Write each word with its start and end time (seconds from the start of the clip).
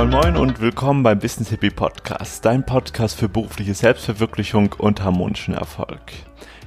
Moin 0.00 0.08
Moin 0.08 0.36
und 0.38 0.62
willkommen 0.62 1.02
beim 1.02 1.18
Business 1.18 1.50
Hippie 1.50 1.68
Podcast, 1.68 2.46
dein 2.46 2.64
Podcast 2.64 3.18
für 3.18 3.28
berufliche 3.28 3.74
Selbstverwirklichung 3.74 4.72
und 4.78 5.04
harmonischen 5.04 5.52
Erfolg. 5.52 6.00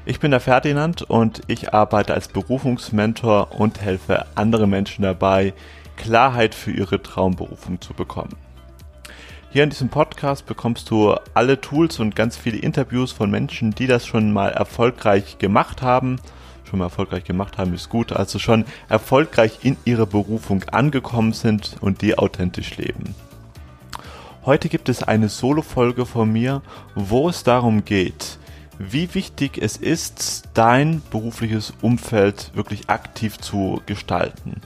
Ich 0.06 0.20
bin 0.20 0.30
der 0.30 0.40
Ferdinand 0.40 1.02
und 1.02 1.42
ich 1.48 1.74
arbeite 1.74 2.14
als 2.14 2.28
Berufungsmentor 2.28 3.60
und 3.60 3.82
helfe 3.82 4.28
anderen 4.36 4.70
Menschen 4.70 5.02
dabei, 5.02 5.56
Klarheit 5.98 6.54
für 6.54 6.70
ihre 6.70 7.02
Traumberufung 7.02 7.82
zu 7.82 7.96
bekommen. 7.96 8.36
Hier 9.50 9.64
in 9.64 9.72
diesem 9.72 9.90
Podcast 9.90 10.46
bekommst 10.46 10.92
du 10.92 11.16
alle 11.34 11.60
Tools 11.60 12.00
und 12.00 12.16
ganz 12.16 12.38
viele 12.38 12.60
Interviews 12.60 13.12
von 13.12 13.32
Menschen, 13.32 13.72
die 13.72 13.88
das 13.88 14.06
schon 14.06 14.32
mal 14.32 14.50
erfolgreich 14.50 15.40
gemacht 15.40 15.82
haben. 15.82 16.18
Mal 16.78 16.86
erfolgreich 16.86 17.24
gemacht 17.24 17.58
haben 17.58 17.74
ist 17.74 17.90
gut, 17.90 18.12
also 18.12 18.40
schon 18.40 18.66
erfolgreich 18.90 19.60
in 19.64 19.78
ihrer 19.86 20.06
Berufung 20.06 20.64
angekommen 20.66 21.34
sind 21.34 21.78
und 21.82 22.02
die 22.02 22.18
authentisch 22.18 22.78
leben. 22.78 23.16
Heute 24.46 24.70
gibt 24.70 24.90
es 24.90 25.04
eine 25.04 25.30
Solo-Folge 25.30 26.06
von 26.06 26.32
mir, 26.32 26.62
wo 26.96 27.30
es 27.30 27.44
darum 27.44 27.86
geht, 27.86 28.38
wie 28.78 29.14
wichtig 29.14 29.58
es 29.58 29.78
ist, 29.78 30.50
dein 30.54 31.02
berufliches 31.12 31.74
Umfeld 31.82 32.52
wirklich 32.54 32.90
aktiv 32.90 33.38
zu 33.38 33.82
gestalten 33.86 34.62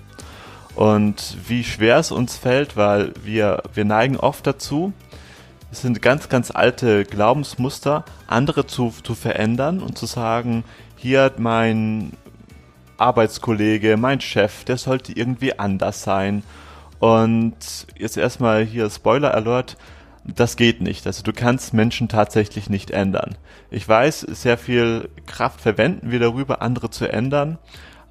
und 0.77 1.37
wie 1.47 1.63
schwer 1.63 1.97
es 1.97 2.11
uns 2.11 2.37
fällt, 2.37 2.77
weil 2.77 3.11
wir, 3.23 3.63
wir 3.73 3.83
neigen 3.83 4.15
oft 4.15 4.45
dazu, 4.45 4.93
es 5.71 5.81
sind 5.81 6.01
ganz, 6.01 6.29
ganz 6.29 6.51
alte 6.51 7.03
Glaubensmuster, 7.03 8.05
andere 8.27 8.67
zu, 8.67 8.93
zu 9.03 9.15
verändern 9.15 9.79
und 9.79 9.97
zu 9.97 10.05
sagen, 10.05 10.63
hier 10.95 11.23
hat 11.23 11.39
mein 11.39 12.13
Arbeitskollege, 12.97 13.97
mein 13.97 14.21
Chef, 14.21 14.63
der 14.63 14.77
sollte 14.77 15.13
irgendwie 15.13 15.59
anders 15.59 16.03
sein. 16.03 16.43
Und 16.99 17.87
jetzt 17.97 18.17
erstmal 18.17 18.63
hier 18.63 18.89
Spoiler 18.89 19.33
Alert, 19.33 19.77
das 20.23 20.55
geht 20.55 20.81
nicht. 20.81 21.05
Also 21.05 21.23
du 21.23 21.31
kannst 21.31 21.73
Menschen 21.73 22.07
tatsächlich 22.09 22.69
nicht 22.69 22.91
ändern. 22.91 23.37
Ich 23.69 23.87
weiß, 23.87 24.21
sehr 24.21 24.57
viel 24.57 25.09
Kraft 25.25 25.61
verwenden 25.61 26.11
wir 26.11 26.19
darüber, 26.19 26.61
andere 26.61 26.89
zu 26.89 27.11
ändern 27.11 27.57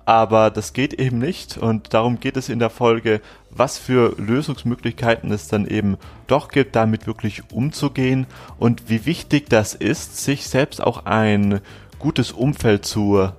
aber 0.07 0.51
das 0.51 0.73
geht 0.73 0.95
eben 0.95 1.19
nicht. 1.19 1.59
Und 1.59 1.93
darum 1.93 2.21
geht 2.21 2.37
es 2.37 2.49
in 2.49 2.61
der 2.61 2.71
Folge, 2.71 3.21
was 3.51 3.77
für 3.77 4.15
Lösungsmöglichkeiten 4.17 5.33
es 5.33 5.49
dann 5.49 5.67
eben 5.67 5.99
doch 6.29 6.49
gibt, 6.49 6.77
damit 6.77 7.09
wirklich 7.09 7.43
umzugehen. 7.53 8.27
Und 8.59 8.89
wie 8.89 9.05
wichtig 9.05 9.51
das 9.51 9.75
ist, 9.75 10.17
sich 10.17 10.47
selbst 10.47 10.83
auch 10.83 11.07
ein 11.07 11.61
gutes 11.99 12.31
Umfeld 12.31 12.87
zu, 12.87 13.31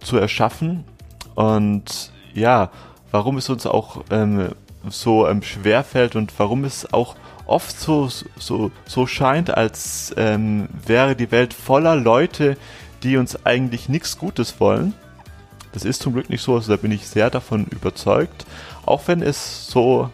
zu 0.00 0.16
erschaffen. 0.18 0.84
Und 1.36 2.12
ja, 2.34 2.72
warum 3.12 3.36
es 3.38 3.48
uns 3.48 3.64
auch 3.64 4.02
ähm, 4.10 4.48
so 4.88 5.28
ähm, 5.28 5.42
schwer 5.42 5.84
fällt 5.84 6.16
und 6.16 6.36
warum 6.36 6.64
es 6.64 6.92
auch 6.92 7.14
oft 7.46 7.78
so, 7.78 8.08
so, 8.36 8.72
so 8.86 9.06
scheint, 9.06 9.56
als 9.56 10.12
ähm, 10.16 10.68
wäre 10.84 11.14
die 11.14 11.30
Welt 11.30 11.54
voller 11.54 11.94
Leute, 11.94 12.56
die 13.04 13.18
uns 13.18 13.46
eigentlich 13.46 13.88
nichts 13.88 14.18
Gutes 14.18 14.58
wollen 14.58 14.94
das 15.78 15.84
ist 15.84 16.02
zum 16.02 16.12
Glück 16.12 16.28
nicht 16.28 16.42
so, 16.42 16.56
also 16.56 16.72
da 16.72 16.76
bin 16.76 16.90
ich 16.90 17.06
sehr 17.06 17.30
davon 17.30 17.66
überzeugt. 17.66 18.46
Auch 18.84 19.06
wenn 19.06 19.22
es 19.22 19.68
so 19.68 20.10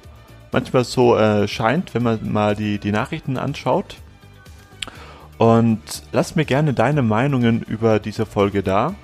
manchmal 0.53 0.85
so 0.85 1.17
äh, 1.17 1.49
scheint, 1.49 1.95
wenn 1.95 2.03
man 2.03 2.31
mal 2.31 2.55
die, 2.55 2.79
die 2.79 2.93
Nachrichten 2.93 3.39
anschaut. 3.39 3.97
Und 5.39 5.81
lass 6.13 6.37
mir 6.37 6.45
gerne 6.45 6.75
deine 6.75 7.01
Meinungen 7.01 7.63
über 7.63 7.99
diese 7.99 8.27
Folge 8.27 8.63
da. 8.63 8.95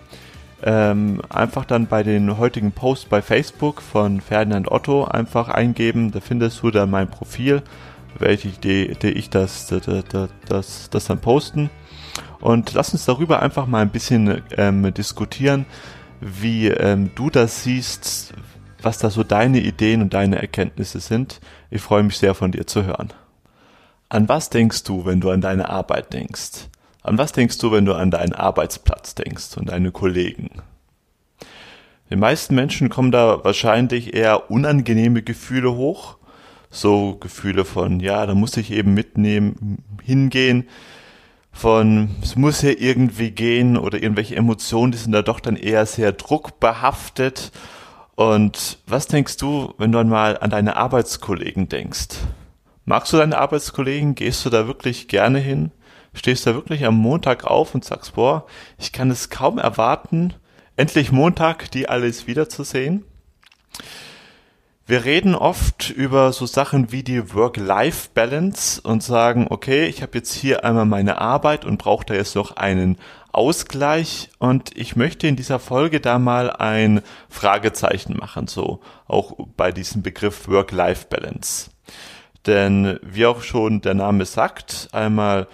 Ähm, 0.63 1.23
einfach 1.31 1.65
dann 1.65 1.87
bei 1.87 2.03
den 2.03 2.37
heutigen 2.37 2.73
Post 2.73 3.09
bei 3.09 3.23
Facebook 3.23 3.81
von 3.81 4.21
Ferdinand 4.21 4.71
Otto 4.71 5.07
einfach 5.07 5.49
eingeben. 5.49 6.13
Da 6.13 6.21
findest 6.21 6.63
du 6.63 6.71
dann 6.71 6.91
mein 6.91 7.09
Profil, 7.09 7.63
welche 8.19 8.51
die 8.51 9.09
ich 9.09 9.31
das, 9.31 9.67
das, 9.69 10.05
das, 10.47 10.91
das 10.91 11.05
dann 11.07 11.21
posten. 11.23 11.71
Und 12.39 12.75
lass 12.75 12.93
uns 12.93 13.07
darüber 13.07 13.41
einfach 13.41 13.67
mal 13.67 13.81
ein 13.81 13.91
bisschen 13.91 14.43
ähm, 14.59 14.93
diskutieren, 14.93 15.65
wie 16.21 16.69
ähm, 16.69 17.11
du 17.15 17.31
das 17.31 17.65
siehst, 17.65 18.35
was 18.83 18.99
da 18.99 19.11
so 19.11 19.23
deine 19.23 19.61
Ideen 19.61 20.03
und 20.03 20.15
deine 20.15 20.41
Erkenntnisse 20.41 21.01
sind. 21.01 21.41
Ich 21.71 21.83
freue 21.83 22.03
mich 22.03 22.19
sehr 22.19 22.35
von 22.35 22.53
dir 22.53 22.67
zu 22.67 22.85
hören. 22.85 23.13
An 24.09 24.29
was 24.29 24.51
denkst 24.51 24.85
du, 24.85 25.05
wenn 25.05 25.21
du 25.21 25.31
an 25.31 25.41
deine 25.41 25.69
Arbeit 25.69 26.13
denkst? 26.13 26.69
An 27.03 27.17
was 27.17 27.33
denkst 27.33 27.59
du, 27.59 27.73
wenn 27.73 27.85
du 27.85 27.95
an 27.95 28.11
deinen 28.11 28.35
Arbeitsplatz 28.35 29.15
denkst 29.15 29.57
und 29.57 29.71
deine 29.71 29.93
Kollegen? 29.93 30.63
Den 32.11 32.19
meisten 32.19 32.55
Menschen 32.55 32.89
kommen 32.89 33.13
da 33.13 33.45
wahrscheinlich 33.45 34.15
eher 34.15 34.51
unangenehme 34.51 35.23
Gefühle 35.23 35.75
hoch. 35.75 36.17
So 36.71 37.17
Gefühle 37.17 37.65
von, 37.65 38.01
ja, 38.01 38.27
da 38.27 38.35
muss 38.35 38.57
ich 38.57 38.73
eben 38.73 38.95
mitnehmen, 38.95 39.83
hingehen, 40.03 40.69
von 41.53 42.11
es 42.23 42.37
muss 42.37 42.63
ja 42.63 42.71
irgendwie 42.71 43.31
gehen 43.31 43.77
oder 43.77 44.03
irgendwelche 44.03 44.37
Emotionen, 44.37 44.93
die 44.93 44.99
sind 44.99 45.13
da 45.13 45.23
doch 45.23 45.41
dann 45.41 45.57
eher 45.57 45.85
sehr 45.87 46.13
druckbehaftet. 46.13 47.53
Und 48.15 48.79
was 48.87 49.07
denkst 49.07 49.37
du, 49.39 49.75
wenn 49.79 49.93
du 49.93 49.99
einmal 49.99 50.39
an 50.39 50.51
deine 50.51 50.77
Arbeitskollegen 50.77 51.69
denkst? 51.69 52.09
Magst 52.85 53.13
du 53.13 53.19
deine 53.19 53.39
Arbeitskollegen? 53.39 54.15
Gehst 54.15 54.45
du 54.45 54.51
da 54.51 54.67
wirklich 54.67 55.09
gerne 55.09 55.39
hin? 55.39 55.71
Stehst 56.13 56.45
du 56.45 56.51
da 56.51 56.57
wirklich 56.57 56.85
am 56.85 56.97
Montag 56.97 57.45
auf 57.45 57.75
und 57.75 57.85
sagst, 57.85 58.15
boah, 58.15 58.47
ich 58.79 58.93
kann 58.93 59.11
es 59.11 59.31
kaum 59.31 59.59
erwarten, 59.59 60.35
endlich 60.77 61.13
Montag 61.13 61.71
die 61.71 61.89
alles 61.89 62.27
wiederzusehen? 62.27 63.05
Wir 64.91 65.05
reden 65.05 65.37
oft 65.37 65.91
über 65.91 66.33
so 66.33 66.47
Sachen 66.47 66.91
wie 66.91 67.05
die 67.05 67.33
Work-Life-Balance 67.33 68.81
und 68.81 69.05
sagen, 69.05 69.47
okay, 69.49 69.87
ich 69.87 70.03
habe 70.03 70.19
jetzt 70.19 70.35
hier 70.35 70.65
einmal 70.65 70.85
meine 70.85 71.21
Arbeit 71.21 71.65
und 71.65 71.79
brauche 71.79 72.05
da 72.05 72.15
jetzt 72.15 72.35
noch 72.35 72.57
einen 72.57 72.99
Ausgleich 73.31 74.31
und 74.41 74.77
ich 74.77 74.97
möchte 74.97 75.29
in 75.29 75.37
dieser 75.37 75.61
Folge 75.61 76.01
da 76.01 76.19
mal 76.19 76.51
ein 76.51 77.03
Fragezeichen 77.29 78.17
machen, 78.17 78.49
so 78.49 78.81
auch 79.07 79.35
bei 79.57 79.71
diesem 79.71 80.03
Begriff 80.03 80.49
Work-Life-Balance. 80.49 81.71
Denn 82.47 82.99
wie 83.01 83.27
auch 83.27 83.43
schon 83.43 83.83
der 83.83 83.95
Name 83.95 84.25
sagt, 84.25 84.89
einmal 84.91 85.47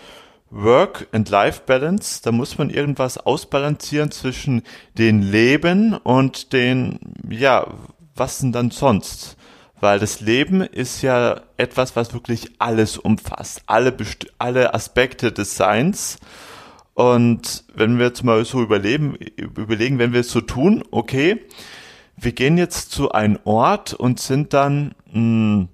Work 0.49 1.09
and 1.13 1.29
Life 1.29 1.61
Balance, 1.67 2.23
da 2.25 2.33
muss 2.33 2.57
man 2.57 2.71
irgendwas 2.71 3.19
ausbalancieren 3.19 4.11
zwischen 4.11 4.63
den 4.97 5.21
Leben 5.21 5.93
und 5.93 6.55
den, 6.55 7.01
ja, 7.29 7.67
was 8.17 8.39
denn 8.39 8.53
dann 8.53 8.71
sonst? 8.71 9.37
Weil 9.81 9.99
das 9.99 10.21
Leben 10.21 10.63
ist 10.63 11.03
ja 11.03 11.43
etwas, 11.57 11.97
was 11.97 12.15
wirklich 12.15 12.51
alles 12.59 12.97
umfasst, 12.97 13.63
alle, 13.67 13.93
Best 13.93 14.27
alle 14.39 14.75
Aspekte 14.75 15.33
des 15.33 15.57
Seins. 15.57 16.19
Und 16.95 17.65
wenn 17.75 17.99
wir 17.99 18.07
jetzt 18.07 18.25
mal 18.25 18.45
so 18.45 18.63
überleben, 18.63 19.17
überlegen, 19.37 19.99
wenn 19.99 20.15
wir 20.15 20.21
es 20.21 20.31
so 20.31 20.41
tun, 20.41 20.83
okay, 20.91 21.45
wir 22.17 22.33
gehen 22.33 22.57
jetzt 22.57 22.91
zu 22.91 23.13
einem 23.13 23.39
Ort 23.45 23.93
und 23.93 24.19
sind 24.19 24.55
dann 24.55 24.95
mh, 25.13 25.13
hm, 25.13 25.69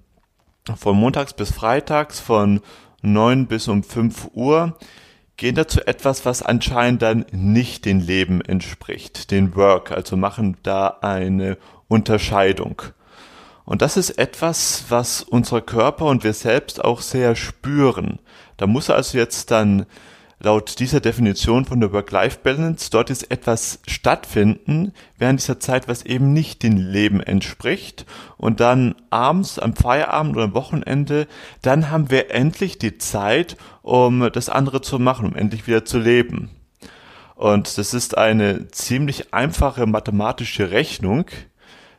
von 0.75 0.97
montags 0.97 1.33
bis 1.33 1.51
freitags 1.51 2.19
von 2.19 2.59
neun 3.01 3.47
bis 3.47 3.67
um 3.67 3.83
fünf 3.83 4.29
Uhr 4.33 4.77
gehen 5.37 5.55
dazu 5.55 5.81
etwas, 5.85 6.25
was 6.25 6.41
anscheinend 6.41 7.01
dann 7.01 7.25
nicht 7.31 7.85
dem 7.85 7.99
Leben 7.99 8.41
entspricht, 8.41 9.31
den 9.31 9.55
Work, 9.55 9.91
also 9.91 10.15
machen 10.15 10.57
da 10.63 10.99
eine 11.01 11.57
Unterscheidung. 11.93 12.81
Und 13.65 13.81
das 13.81 13.95
ist 13.95 14.17
etwas, 14.17 14.85
was 14.89 15.21
unser 15.21 15.61
Körper 15.61 16.05
und 16.05 16.23
wir 16.23 16.33
selbst 16.33 16.83
auch 16.83 17.01
sehr 17.01 17.35
spüren. 17.35 18.19
Da 18.57 18.67
muss 18.67 18.89
also 18.89 19.17
jetzt 19.17 19.51
dann 19.51 19.85
laut 20.39 20.79
dieser 20.79 20.99
Definition 20.99 21.63
von 21.63 21.79
der 21.79 21.93
Work-Life-Balance 21.93 22.89
dort 22.91 23.09
ist 23.09 23.31
etwas 23.31 23.79
stattfinden 23.87 24.91
während 25.17 25.39
dieser 25.39 25.61
Zeit, 25.61 25.87
was 25.87 26.05
eben 26.05 26.33
nicht 26.33 26.63
dem 26.63 26.75
Leben 26.75 27.21
entspricht. 27.21 28.05
Und 28.37 28.59
dann 28.59 28.95
abends, 29.09 29.59
am 29.59 29.75
Feierabend 29.75 30.35
oder 30.35 30.45
am 30.45 30.53
Wochenende, 30.53 31.27
dann 31.61 31.89
haben 31.89 32.11
wir 32.11 32.31
endlich 32.31 32.77
die 32.77 32.97
Zeit, 32.97 33.55
um 33.81 34.29
das 34.33 34.49
andere 34.49 34.81
zu 34.81 34.99
machen, 34.99 35.27
um 35.27 35.35
endlich 35.35 35.67
wieder 35.67 35.85
zu 35.85 35.99
leben. 35.99 36.49
Und 37.35 37.77
das 37.77 37.93
ist 37.93 38.17
eine 38.17 38.67
ziemlich 38.67 39.33
einfache 39.33 39.85
mathematische 39.85 40.71
Rechnung, 40.71 41.25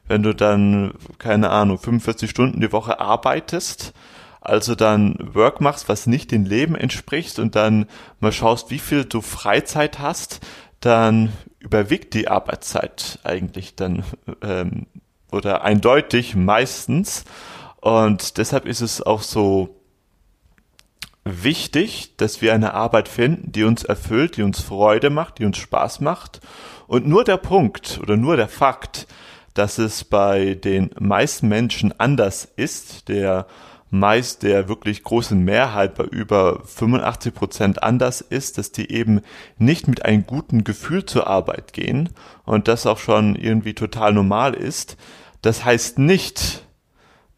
wenn 0.07 0.23
du 0.23 0.35
dann, 0.35 0.95
keine 1.19 1.51
Ahnung, 1.51 1.79
45 1.79 2.31
Stunden 2.31 2.61
die 2.61 2.73
Woche 2.73 3.01
arbeitest, 3.01 3.95
also 4.41 4.75
dann 4.75 5.17
Work 5.33 5.61
machst, 5.61 5.89
was 5.89 6.07
nicht 6.07 6.31
dem 6.31 6.45
Leben 6.45 6.75
entspricht 6.75 7.39
und 7.39 7.57
dann 7.57 7.87
mal 8.21 8.33
schaust, 8.33 8.71
wie 8.71 8.79
viel 8.79 9.05
du 9.05 9.23
Freizeit 9.23 9.99
hast, 9.99 10.41
dann 10.81 11.33
überwiegt 11.61 12.13
die 12.13 12.29
Arbeitszeit 12.29 13.19
eigentlich 13.25 13.75
dann 13.75 14.05
ähm, 14.43 14.87
oder 15.33 15.65
eindeutig 15.65 16.37
meistens. 16.37 17.25
Und 17.81 18.37
deshalb 18.37 18.67
ist 18.67 18.83
es 18.83 19.01
auch 19.01 19.23
so 19.23 19.81
wichtig, 21.25 22.17
dass 22.19 22.43
wir 22.43 22.53
eine 22.53 22.75
Arbeit 22.75 23.09
finden, 23.09 23.51
die 23.51 23.65
uns 23.65 23.83
erfüllt, 23.83 24.37
die 24.37 24.43
uns 24.43 24.61
Freude 24.61 25.09
macht, 25.09 25.39
die 25.39 25.47
uns 25.47 25.57
Spaß 25.57 26.01
macht. 26.01 26.41
Und 26.87 27.07
nur 27.07 27.25
der 27.25 27.39
Punkt 27.39 27.99
oder 28.03 28.19
nur 28.19 28.37
der 28.37 28.49
Fakt, 28.49 29.07
dass 29.55 29.79
es 29.79 30.05
bei 30.05 30.55
den 30.55 30.91
meisten 30.99 31.49
Menschen 31.49 31.99
anders 31.99 32.47
ist. 32.57 33.09
Der 33.09 33.47
meist 33.95 34.43
der 34.43 34.69
wirklich 34.69 35.05
großen 35.05 35.39
Mehrheit 35.39 35.95
bei 35.95 36.05
über 36.05 36.63
85 36.65 37.33
Prozent 37.33 37.83
anders 37.83 38.21
ist, 38.21 38.59
dass 38.59 38.73
die 38.73 38.91
eben 38.91 39.21
nicht 39.57 39.87
mit 39.87 40.05
einem 40.05 40.27
guten 40.27 40.65
Gefühl 40.65 41.07
zur 41.07 41.29
Arbeit 41.29 41.73
gehen 41.73 42.11
und 42.45 42.69
das 42.69 42.87
auch 42.87 42.99
schon 42.99 43.37
irgendwie 43.37 43.75
total 43.75 44.13
normal 44.13 44.55
ist. 44.55 44.97
Das 45.43 45.65
heißt 45.65 45.99
nicht, 45.99 46.67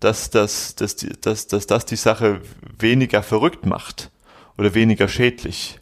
dass 0.01 0.31
das, 0.31 0.75
dass, 0.77 0.97
dass, 0.97 1.47
dass 1.47 1.67
das 1.67 1.85
die 1.85 1.97
Sache 1.97 2.41
weniger 2.79 3.23
verrückt 3.23 3.67
macht 3.67 4.11
oder 4.57 4.75
weniger 4.75 5.09
schädlich. 5.09 5.79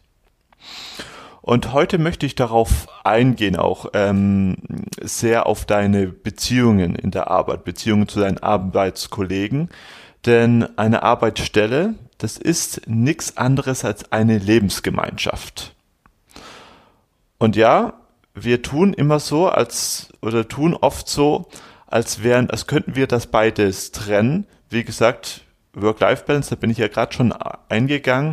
Und 1.46 1.74
heute 1.74 1.98
möchte 1.98 2.24
ich 2.24 2.34
darauf 2.34 2.88
eingehen, 3.04 3.56
auch 3.56 3.90
ähm, 3.92 4.56
sehr 5.02 5.44
auf 5.44 5.66
deine 5.66 6.06
Beziehungen 6.06 6.94
in 6.94 7.10
der 7.10 7.30
Arbeit, 7.30 7.64
Beziehungen 7.64 8.08
zu 8.08 8.18
deinen 8.18 8.38
Arbeitskollegen. 8.38 9.68
Denn 10.24 10.66
eine 10.78 11.02
Arbeitsstelle, 11.02 11.96
das 12.16 12.38
ist 12.38 12.88
nichts 12.88 13.36
anderes 13.36 13.84
als 13.84 14.10
eine 14.10 14.38
Lebensgemeinschaft. 14.38 15.74
Und 17.36 17.56
ja, 17.56 17.92
wir 18.32 18.62
tun 18.62 18.94
immer 18.94 19.20
so, 19.20 19.46
als 19.46 20.14
oder 20.22 20.48
tun 20.48 20.72
oft 20.72 21.10
so, 21.10 21.50
als 21.86 22.22
wären, 22.22 22.48
als 22.48 22.66
könnten 22.66 22.96
wir 22.96 23.06
das 23.06 23.26
beides 23.26 23.92
trennen. 23.92 24.46
Wie 24.70 24.82
gesagt, 24.82 25.42
Work-Life-Balance, 25.74 26.48
da 26.48 26.56
bin 26.56 26.70
ich 26.70 26.78
ja 26.78 26.88
gerade 26.88 27.12
schon 27.12 27.34
eingegangen, 27.68 28.32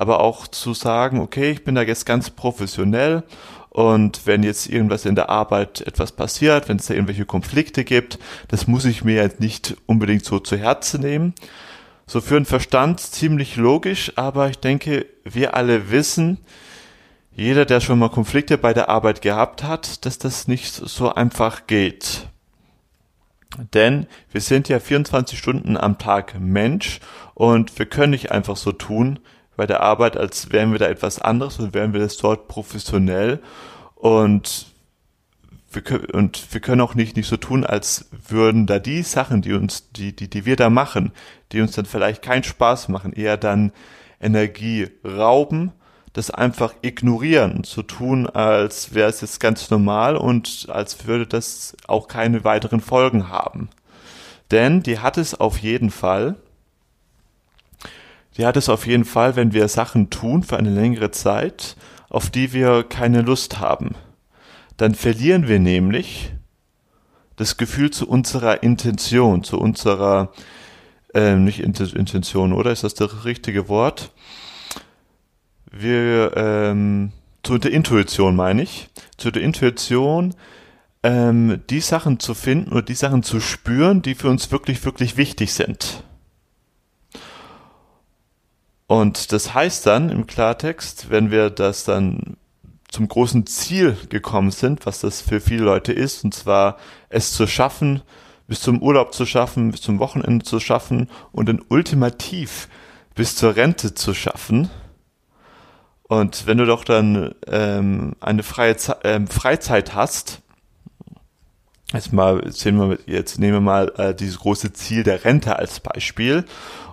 aber 0.00 0.20
auch 0.20 0.48
zu 0.48 0.72
sagen, 0.72 1.20
okay, 1.20 1.50
ich 1.50 1.62
bin 1.62 1.74
da 1.74 1.82
jetzt 1.82 2.06
ganz 2.06 2.30
professionell 2.30 3.22
und 3.68 4.26
wenn 4.26 4.42
jetzt 4.42 4.66
irgendwas 4.66 5.04
in 5.04 5.14
der 5.14 5.28
Arbeit 5.28 5.82
etwas 5.82 6.12
passiert, 6.12 6.70
wenn 6.70 6.78
es 6.78 6.86
da 6.86 6.94
irgendwelche 6.94 7.26
Konflikte 7.26 7.84
gibt, 7.84 8.18
das 8.48 8.66
muss 8.66 8.86
ich 8.86 9.04
mir 9.04 9.16
jetzt 9.16 9.40
nicht 9.40 9.76
unbedingt 9.84 10.24
so 10.24 10.38
zu 10.38 10.56
Herzen 10.56 11.02
nehmen. 11.02 11.34
So 12.06 12.22
für 12.22 12.36
den 12.36 12.46
Verstand 12.46 12.98
ziemlich 12.98 13.56
logisch, 13.56 14.12
aber 14.16 14.48
ich 14.48 14.58
denke, 14.58 15.04
wir 15.24 15.52
alle 15.52 15.90
wissen, 15.90 16.38
jeder, 17.36 17.66
der 17.66 17.80
schon 17.80 17.98
mal 17.98 18.08
Konflikte 18.08 18.56
bei 18.56 18.72
der 18.72 18.88
Arbeit 18.88 19.20
gehabt 19.20 19.64
hat, 19.64 20.06
dass 20.06 20.16
das 20.16 20.48
nicht 20.48 20.72
so 20.72 21.12
einfach 21.12 21.66
geht. 21.66 22.26
Denn 23.74 24.06
wir 24.32 24.40
sind 24.40 24.70
ja 24.70 24.80
24 24.80 25.38
Stunden 25.38 25.76
am 25.76 25.98
Tag 25.98 26.40
Mensch 26.40 27.00
und 27.34 27.78
wir 27.78 27.84
können 27.84 28.12
nicht 28.12 28.32
einfach 28.32 28.56
so 28.56 28.72
tun 28.72 29.18
bei 29.60 29.66
der 29.66 29.82
Arbeit, 29.82 30.16
als 30.16 30.52
wären 30.52 30.72
wir 30.72 30.78
da 30.78 30.86
etwas 30.86 31.20
anderes 31.20 31.58
und 31.58 31.74
wären 31.74 31.92
wir 31.92 32.00
das 32.00 32.16
dort 32.16 32.48
professionell 32.48 33.40
und 33.94 34.68
wir 35.70 35.82
können, 35.82 36.06
und 36.06 36.54
wir 36.54 36.62
können 36.62 36.80
auch 36.80 36.94
nicht, 36.94 37.14
nicht 37.14 37.28
so 37.28 37.36
tun, 37.36 37.66
als 37.66 38.06
würden 38.26 38.66
da 38.66 38.78
die 38.78 39.02
Sachen, 39.02 39.42
die 39.42 39.52
uns, 39.52 39.92
die, 39.92 40.16
die, 40.16 40.30
die 40.30 40.46
wir 40.46 40.56
da 40.56 40.70
machen, 40.70 41.12
die 41.52 41.60
uns 41.60 41.72
dann 41.72 41.84
vielleicht 41.84 42.22
keinen 42.22 42.42
Spaß 42.42 42.88
machen, 42.88 43.12
eher 43.12 43.36
dann 43.36 43.72
Energie 44.18 44.88
rauben 45.04 45.72
das 46.14 46.30
einfach 46.30 46.72
ignorieren 46.80 47.52
und 47.52 47.66
zu 47.66 47.82
tun, 47.82 48.26
als 48.26 48.94
wäre 48.94 49.10
es 49.10 49.20
jetzt 49.20 49.40
ganz 49.40 49.68
normal 49.68 50.16
und 50.16 50.68
als 50.70 51.06
würde 51.06 51.26
das 51.26 51.76
auch 51.86 52.08
keine 52.08 52.44
weiteren 52.44 52.80
Folgen 52.80 53.28
haben. 53.28 53.68
Denn 54.50 54.82
die 54.82 55.00
hat 55.00 55.18
es 55.18 55.38
auf 55.38 55.58
jeden 55.58 55.90
Fall. 55.90 56.36
Hat 58.46 58.56
es 58.56 58.68
auf 58.68 58.86
jeden 58.86 59.04
Fall, 59.04 59.36
wenn 59.36 59.52
wir 59.52 59.68
Sachen 59.68 60.10
tun 60.10 60.42
für 60.42 60.56
eine 60.56 60.70
längere 60.70 61.10
Zeit, 61.10 61.76
auf 62.08 62.30
die 62.30 62.52
wir 62.52 62.84
keine 62.84 63.22
Lust 63.22 63.60
haben. 63.60 63.94
Dann 64.76 64.94
verlieren 64.94 65.48
wir 65.48 65.58
nämlich 65.58 66.32
das 67.36 67.56
Gefühl 67.56 67.90
zu 67.90 68.08
unserer 68.08 68.62
Intention, 68.62 69.44
zu 69.44 69.58
unserer, 69.58 70.32
äh, 71.14 71.36
nicht 71.36 71.60
Intention, 71.60 72.52
oder? 72.52 72.72
Ist 72.72 72.84
das 72.84 72.94
das 72.94 73.24
richtige 73.24 73.68
Wort? 73.68 74.12
wir 75.70 76.32
ähm, 76.36 77.12
zu 77.42 77.58
der 77.58 77.72
Intuition 77.72 78.36
meine 78.36 78.62
ich, 78.62 78.88
zu 79.16 79.30
der 79.30 79.42
Intuition 79.42 80.34
ähm, 81.02 81.62
die 81.70 81.80
Sachen 81.80 82.20
zu 82.20 82.34
finden 82.34 82.72
oder 82.72 82.82
die 82.82 82.94
Sachen 82.94 83.22
zu 83.22 83.40
spüren, 83.40 84.02
die 84.02 84.14
für 84.14 84.28
uns 84.28 84.50
wirklich, 84.50 84.84
wirklich 84.84 85.16
wichtig 85.16 85.52
sind. 85.54 86.04
Und 88.90 89.30
das 89.30 89.54
heißt 89.54 89.86
dann 89.86 90.10
im 90.10 90.26
Klartext, 90.26 91.10
wenn 91.10 91.30
wir 91.30 91.48
das 91.50 91.84
dann 91.84 92.36
zum 92.88 93.06
großen 93.06 93.46
Ziel 93.46 93.96
gekommen 94.08 94.50
sind, 94.50 94.84
was 94.84 94.98
das 94.98 95.20
für 95.20 95.40
viele 95.40 95.62
Leute 95.62 95.92
ist, 95.92 96.24
und 96.24 96.34
zwar 96.34 96.76
es 97.08 97.32
zu 97.32 97.46
schaffen, 97.46 98.02
bis 98.48 98.62
zum 98.62 98.82
Urlaub 98.82 99.14
zu 99.14 99.26
schaffen, 99.26 99.70
bis 99.70 99.80
zum 99.80 100.00
Wochenende 100.00 100.44
zu 100.44 100.58
schaffen 100.58 101.08
und 101.30 101.48
dann 101.48 101.62
ultimativ 101.68 102.68
bis 103.14 103.36
zur 103.36 103.54
Rente 103.54 103.94
zu 103.94 104.12
schaffen, 104.12 104.70
und 106.08 106.48
wenn 106.48 106.58
du 106.58 106.66
doch 106.66 106.82
dann 106.82 107.36
ähm, 107.46 108.16
eine 108.18 108.42
freie 108.42 108.76
Ze 108.76 108.96
ähm, 109.04 109.28
Freizeit 109.28 109.94
hast, 109.94 110.42
jetzt 111.92 112.12
mal, 112.12 112.42
nehmen 112.64 112.90
wir, 112.90 112.98
jetzt 113.06 113.38
nehmen 113.38 113.52
wir 113.52 113.60
mal 113.60 113.92
äh, 113.98 114.16
dieses 114.16 114.40
große 114.40 114.72
Ziel 114.72 115.04
der 115.04 115.24
Rente 115.24 115.54
als 115.54 115.78
Beispiel, 115.78 116.44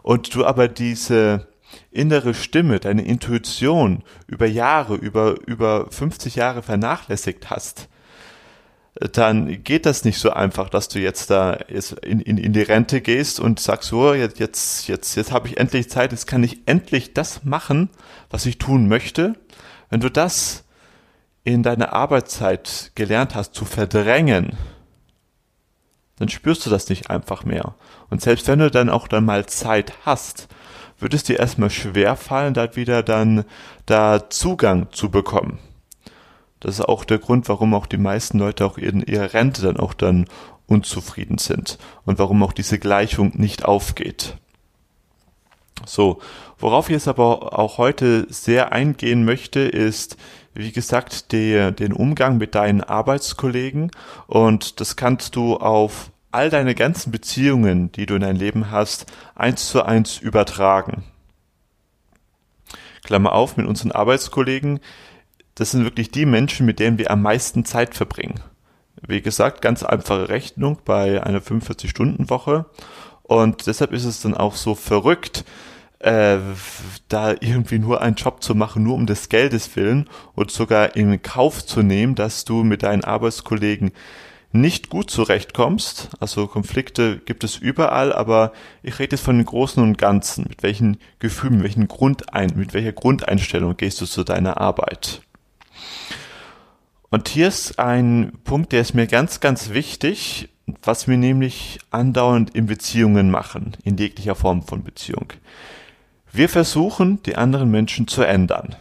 und 0.03 0.35
du 0.35 0.45
aber 0.45 0.67
diese 0.67 1.47
innere 1.92 2.34
Stimme, 2.34 2.80
deine 2.80 3.06
Intuition 3.06 4.04
über 4.28 4.45
Jahre, 4.45 4.95
über, 4.95 5.36
über 5.45 5.88
50 5.89 6.36
Jahre 6.36 6.63
vernachlässigt 6.63 7.50
hast, 7.50 7.88
dann 9.00 9.63
geht 9.63 9.86
das 9.86 10.06
nicht 10.06 10.18
so 10.18 10.31
einfach, 10.31 10.69
dass 10.69 10.88
du 10.88 11.00
jetzt 11.00 11.30
da 11.30 11.54
in, 11.54 12.19
in, 12.19 12.38
in 12.38 12.54
die 12.54 12.62
Rente 12.62 13.01
gehst 13.01 13.39
und 13.39 13.60
sagst, 13.60 13.89
so, 13.89 14.13
jetzt, 14.13 14.39
jetzt, 14.39 14.88
jetzt, 14.88 15.16
jetzt 15.16 15.31
habe 15.31 15.48
ich 15.48 15.57
endlich 15.57 15.89
Zeit, 15.89 16.12
jetzt 16.12 16.25
kann 16.25 16.44
ich 16.44 16.62
endlich 16.66 17.13
das 17.13 17.44
machen, 17.44 17.90
was 18.30 18.45
ich 18.45 18.57
tun 18.57 18.88
möchte. 18.88 19.36
Wenn 19.90 20.00
du 20.00 20.10
das 20.10 20.63
in 21.44 21.63
deiner 21.63 21.94
Arbeitszeit 21.94 22.92
gelernt 22.95 23.36
hast 23.36 23.54
zu 23.54 23.66
verdrängen, 23.66 24.57
dann 26.18 26.30
spürst 26.30 26.66
du 26.66 26.69
das 26.69 26.90
nicht 26.90 27.10
einfach 27.10 27.45
mehr. 27.45 27.75
Und 28.10 28.22
selbst 28.22 28.48
wenn 28.48 28.60
du 28.60 28.72
dann 28.72 28.90
auch 28.90 29.07
dann 29.07 29.25
mal 29.25 29.45
Zeit 29.45 29.94
hast, 30.04 30.48
wird 30.99 31.13
es 31.13 31.23
dir 31.23 31.39
erstmal 31.39 31.69
schwer 31.69 32.15
fallen, 32.15 32.53
da 32.53 32.75
wieder 32.75 33.03
dann 33.03 33.45
da 33.85 34.29
Zugang 34.29 34.91
zu 34.91 35.09
bekommen. 35.09 35.59
Das 36.59 36.79
ist 36.79 36.85
auch 36.85 37.05
der 37.05 37.19
Grund, 37.19 37.49
warum 37.49 37.73
auch 37.73 37.85
die 37.85 37.97
meisten 37.97 38.39
Leute 38.39 38.65
auch 38.65 38.77
in 38.77 39.01
ihrer 39.01 39.33
Rente 39.33 39.61
dann 39.61 39.77
auch 39.77 39.94
dann 39.94 40.25
unzufrieden 40.65 41.38
sind 41.38 41.77
und 42.05 42.19
warum 42.19 42.44
auch 42.44 42.54
diese 42.54 42.80
Gleichung 42.80 43.33
nicht 43.35 43.66
aufgeht. 43.66 44.35
So, 45.85 46.19
worauf 46.57 46.89
ich 46.89 46.94
jetzt 46.94 47.07
aber 47.07 47.57
auch 47.57 47.77
heute 47.77 48.25
sehr 48.30 48.71
eingehen 48.71 49.23
möchte, 49.23 49.59
ist, 49.59 50.18
wie 50.54 50.71
gesagt, 50.71 51.31
der, 51.31 51.71
den 51.71 51.94
Umgang 51.94 52.37
mit 52.37 52.56
deinen 52.56 52.81
Arbeitskollegen 52.81 53.92
und 54.25 54.80
das 54.80 54.95
kannst 54.95 55.35
du 55.35 55.57
auf 55.57 56.11
all 56.31 56.50
deine 56.50 56.76
ganzen 56.76 57.12
Beziehungen, 57.12 57.92
die 57.92 58.06
du 58.06 58.16
in 58.16 58.22
deinem 58.22 58.40
Leben 58.40 58.72
hast, 58.72 59.06
eins 59.36 59.68
zu 59.69 59.84
eins 59.84 60.18
übertragen. 60.18 61.04
Klammer 63.04 63.31
auf, 63.31 63.57
mit 63.57 63.66
unseren 63.66 63.92
Arbeitskollegen 63.92 64.80
das 65.57 65.72
sind 65.72 65.84
wirklich 65.84 66.12
die 66.12 66.28
Menschen, 66.28 66.68
mit 66.68 66.78
denen 66.78 67.00
wir 67.00 67.10
am 67.10 67.24
meisten 67.24 67.66
Zeit 67.66 67.96
verbringen. 67.96 68.40
Wie 69.07 69.22
gesagt, 69.22 69.64
ganz 69.64 69.81
einfache 69.81 70.30
Rechnung 70.30 70.78
bei 70.86 71.24
einer 71.24 71.42
45-Stunden-Woche. 71.42 72.66
Und 73.24 73.66
deshalb 73.66 73.92
ist 73.92 74.06
es 74.06 74.22
dann 74.22 74.36
auch 74.36 74.56
so 74.56 74.76
verrückt, 74.76 75.46
äh, 75.98 76.38
da 77.10 77.31
irgendwie 77.31 77.80
nur 77.80 78.02
einen 78.02 78.18
Job 78.18 78.44
zu 78.44 78.54
machen, 78.54 78.84
nur 78.84 78.94
um 78.94 79.07
des 79.07 79.30
Geldes 79.30 79.76
willen 79.76 80.07
und 80.36 80.52
sogar 80.52 80.96
in 80.96 81.24
Kauf 81.24 81.66
zu 81.66 81.81
nehmen, 81.81 82.14
dass 82.14 82.46
du 82.46 82.64
mit 82.64 82.84
deinen 82.84 83.04
Arbeitskollegen 83.04 83.94
nicht 84.51 84.89
gut 84.89 85.11
zurechtkommst. 85.11 86.09
Also 86.19 86.47
Konflikte 86.47 87.18
gibt 87.18 87.44
es 87.44 87.57
überall, 87.57 88.13
aber 88.13 88.54
ich 88.83 88.99
rede 88.99 89.16
jetzt 89.16 89.25
von 89.25 89.37
den 89.37 89.45
Großen 89.45 89.81
und 89.81 89.97
Ganzen. 89.97 90.45
Mit 90.47 90.63
welchen 90.63 90.97
Gefühlen, 91.19 91.56
mit 91.56 91.63
welchen 91.66 91.87
Grundein, 91.87 92.54
mit 92.56 92.73
welcher 92.73 92.94
Grundeinstellung 92.94 93.77
gehst 93.77 93.99
du 94.01 94.06
zu 94.06 94.23
deiner 94.23 94.59
Arbeit? 94.59 95.21
Und 97.09 97.30
hier 97.30 97.47
ist 97.47 97.80
ein 97.80 98.33
Punkt, 98.44 98.71
der 98.73 98.81
ist 98.81 98.94
mir 98.94 99.07
ganz, 99.07 99.39
ganz 99.39 99.69
wichtig, 99.69 100.49
was 100.83 101.07
wir 101.07 101.18
nämlich 101.18 101.80
andauernd 101.92 102.54
in 102.54 102.66
Beziehungen 102.66 103.31
machen, 103.31 103.77
in 103.83 103.97
jeglicher 103.97 104.35
Form 104.35 104.63
von 104.63 104.83
Beziehung. 104.83 105.31
Wir 106.33 106.49
versuchen, 106.49 107.23
die 107.23 107.37
anderen 107.37 107.71
Menschen 107.71 108.07
zu 108.07 108.23
ändern. 108.23 108.75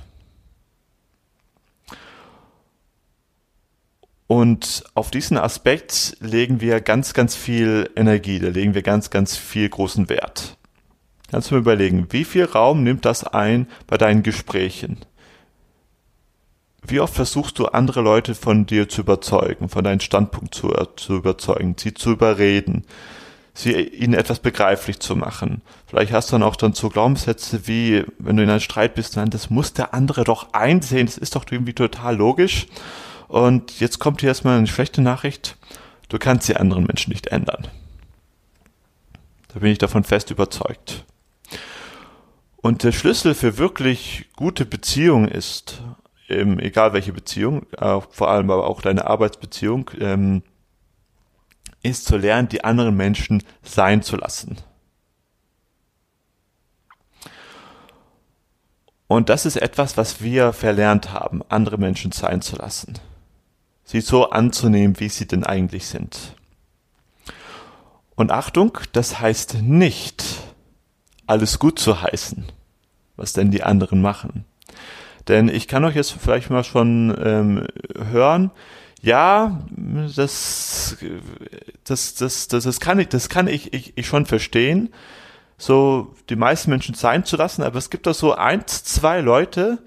Und 4.26 4.85
auf 4.95 5.11
diesen 5.11 5.38
Aspekt 5.38 6.16
legen 6.21 6.61
wir 6.61 6.80
ganz, 6.80 7.14
ganz 7.14 7.37
viel 7.37 7.90
Energie, 7.95 8.40
da 8.40 8.49
legen 8.49 8.75
wir 8.75 8.83
ganz, 8.83 9.11
ganz 9.11 9.37
viel 9.37 9.68
großen 9.68 10.09
Wert. 10.09 10.56
Kannst 11.30 11.50
du 11.50 11.54
mir 11.54 11.61
überlegen, 11.61 12.09
wie 12.11 12.25
viel 12.25 12.45
Raum 12.45 12.83
nimmt 12.83 13.04
das 13.04 13.25
ein 13.25 13.68
bei 13.87 13.97
deinen 13.97 14.23
Gesprächen? 14.23 14.99
Wie 16.88 17.00
oft 17.00 17.14
versuchst 17.14 17.59
du 17.59 17.66
andere 17.66 18.00
Leute 18.00 18.35
von 18.35 18.66
dir 18.66 18.88
zu 18.88 19.00
überzeugen, 19.00 19.68
von 19.68 19.83
deinem 19.83 20.00
Standpunkt 20.00 20.54
zu, 20.54 20.73
zu 20.97 21.16
überzeugen, 21.16 21.75
sie 21.78 21.95
zu 21.95 22.12
überreden, 22.12 22.85
sie 23.54 23.73
ihnen 23.73 24.14
etwas 24.14 24.38
begreiflich 24.38 25.00
zu 25.00 25.16
machen. 25.16 25.62
Vielleicht 25.87 26.12
hast 26.12 26.30
du 26.30 26.35
dann 26.35 26.42
auch 26.42 26.56
dann 26.56 26.75
so 26.75 26.88
Glaubenssätze 26.88 27.66
wie, 27.66 28.04
wenn 28.18 28.37
du 28.37 28.42
in 28.42 28.50
einem 28.50 28.61
Streit 28.61 28.95
bist, 28.95 29.16
dann 29.16 29.30
das 29.30 29.50
muss 29.50 29.73
der 29.73 29.95
andere 29.95 30.25
doch 30.25 30.52
einsehen, 30.52 31.06
das 31.06 31.18
ist 31.18 31.35
doch 31.35 31.45
irgendwie 31.50 31.73
total 31.73 32.16
logisch. 32.16 32.66
Und 33.28 33.80
jetzt 33.80 33.99
kommt 33.99 34.21
hier 34.21 34.28
erstmal 34.28 34.59
eine 34.59 34.66
schlechte 34.66 35.02
Nachricht, 35.02 35.56
du 36.09 36.18
kannst 36.18 36.49
die 36.49 36.56
anderen 36.56 36.85
Menschen 36.85 37.12
nicht 37.12 37.28
ändern. 37.28 37.66
Da 39.49 39.61
bin 39.61 39.73
ich 39.73 39.78
davon 39.78 40.04
fest 40.04 40.30
überzeugt. 40.30 41.04
Und 42.56 42.83
der 42.83 42.92
Schlüssel 42.92 43.35
für 43.35 43.59
wirklich 43.59 44.28
gute 44.37 44.66
Beziehungen 44.66 45.28
ist, 45.28 45.83
ähm, 46.28 46.59
egal 46.59 46.92
welche 46.92 47.12
Beziehung, 47.12 47.66
äh, 47.73 48.00
vor 48.11 48.28
allem 48.28 48.50
aber 48.50 48.66
auch 48.66 48.80
deine 48.80 49.06
Arbeitsbeziehung, 49.06 49.90
ähm, 49.99 50.42
ist 51.83 52.04
zu 52.04 52.16
lernen, 52.16 52.49
die 52.49 52.64
anderen 52.64 52.97
Menschen 52.97 53.42
sein 53.62 54.02
zu 54.02 54.16
lassen. 54.16 54.59
Und 59.06 59.28
das 59.28 59.47
ist 59.47 59.56
etwas, 59.56 59.97
was 59.97 60.21
wir 60.21 60.52
verlernt 60.52 61.12
haben, 61.12 61.42
andere 61.49 61.78
Menschen 61.78 62.11
sein 62.11 62.42
zu 62.42 62.56
lassen. 62.56 62.95
Sie 63.87 64.00
so 64.00 64.31
anzunehmen, 64.31 64.99
wie 65.00 65.09
sie 65.09 65.26
denn 65.26 65.45
eigentlich 65.45 65.87
sind. 65.87 66.35
Und 68.16 68.33
Achtung, 68.33 68.76
das 68.93 69.21
heißt 69.21 69.62
nicht, 69.62 70.25
alles 71.26 71.59
gut 71.59 71.78
zu 71.78 72.02
heißen, 72.02 72.47
was 73.16 73.33
denn 73.33 73.52
die 73.52 73.62
anderen 73.62 74.02
machen. 74.02 74.45
Denn 75.28 75.49
ich 75.49 75.69
kann 75.69 75.85
euch 75.85 75.95
jetzt 75.95 76.12
vielleicht 76.12 76.50
mal 76.50 76.64
schon 76.64 77.16
ähm, 77.23 77.66
hören, 78.11 78.50
ja, 79.02 79.64
das, 80.16 80.97
das, 81.85 82.14
das, 82.14 82.49
das, 82.49 82.64
das 82.64 82.81
kann 82.81 82.99
ich, 82.99 83.09
das 83.09 83.28
kann 83.28 83.47
ich, 83.47 83.73
ich, 83.73 83.97
ich 83.97 84.07
schon 84.07 84.26
verstehen, 84.26 84.93
so 85.59 86.14
die 86.28 86.37
meisten 86.37 86.71
Menschen 86.71 86.95
sein 86.95 87.25
zu 87.25 87.37
lassen, 87.37 87.62
aber 87.62 87.78
es 87.78 87.90
gibt 87.90 88.07
da 88.07 88.14
so 88.14 88.35
eins, 88.35 88.83
zwei 88.83 89.21
Leute 89.21 89.78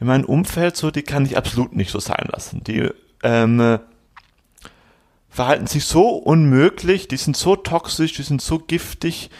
in 0.00 0.06
meinem 0.06 0.24
Umfeld, 0.24 0.76
so 0.76 0.90
die 0.90 1.02
kann 1.02 1.26
ich 1.26 1.36
absolut 1.36 1.76
nicht 1.76 1.90
so 1.90 2.00
sein 2.00 2.28
lassen. 2.32 2.64
Die 2.64 2.88
ähm, 3.22 3.78
verhalten 5.28 5.66
sich 5.66 5.84
so 5.84 6.08
unmöglich, 6.08 7.08
die 7.08 7.16
sind 7.16 7.36
so 7.36 7.56
toxisch, 7.56 8.12
die 8.12 8.22
sind 8.22 8.42
so 8.42 8.58
giftig, 8.58 9.30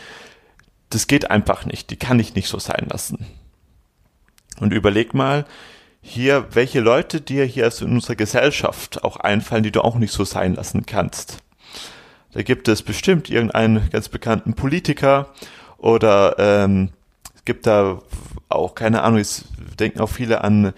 das 0.91 1.07
geht 1.07 1.31
einfach 1.31 1.67
nicht, 1.67 1.91
die 1.91 1.97
kann 1.97 2.19
ich 2.19 2.35
nicht 2.35 2.49
so 2.49 2.59
sein 2.59 2.87
lassen. 2.91 3.27
Und 4.61 4.73
überleg 4.73 5.15
mal, 5.15 5.45
hier, 6.01 6.49
welche 6.53 6.81
Leute 6.81 7.21
dir 7.21 7.45
hier 7.45 7.71
in 7.81 7.93
unserer 7.93 8.17
Gesellschaft 8.17 9.05
auch 9.05 9.17
einfallen, 9.17 9.63
die 9.63 9.71
du 9.71 9.83
auch 9.83 9.97
nicht 9.97 10.13
so 10.13 10.25
sein 10.25 10.55
lassen 10.55 10.85
kannst. 10.85 11.39
Da 12.33 12.43
gibt 12.43 12.69
es 12.69 12.83
bestimmt 12.83 13.31
irgendeinen 13.31 13.89
ganz 13.91 14.09
bekannten 14.09 14.55
Politiker 14.55 15.29
oder 15.77 16.37
ähm, 16.39 16.91
es 17.35 17.45
gibt 17.45 17.67
da 17.67 18.01
auch, 18.49 18.75
keine 18.75 19.03
Ahnung, 19.03 19.21
es 19.21 19.45
denken 19.79 20.01
auch 20.01 20.09
viele 20.09 20.43
an 20.43 20.73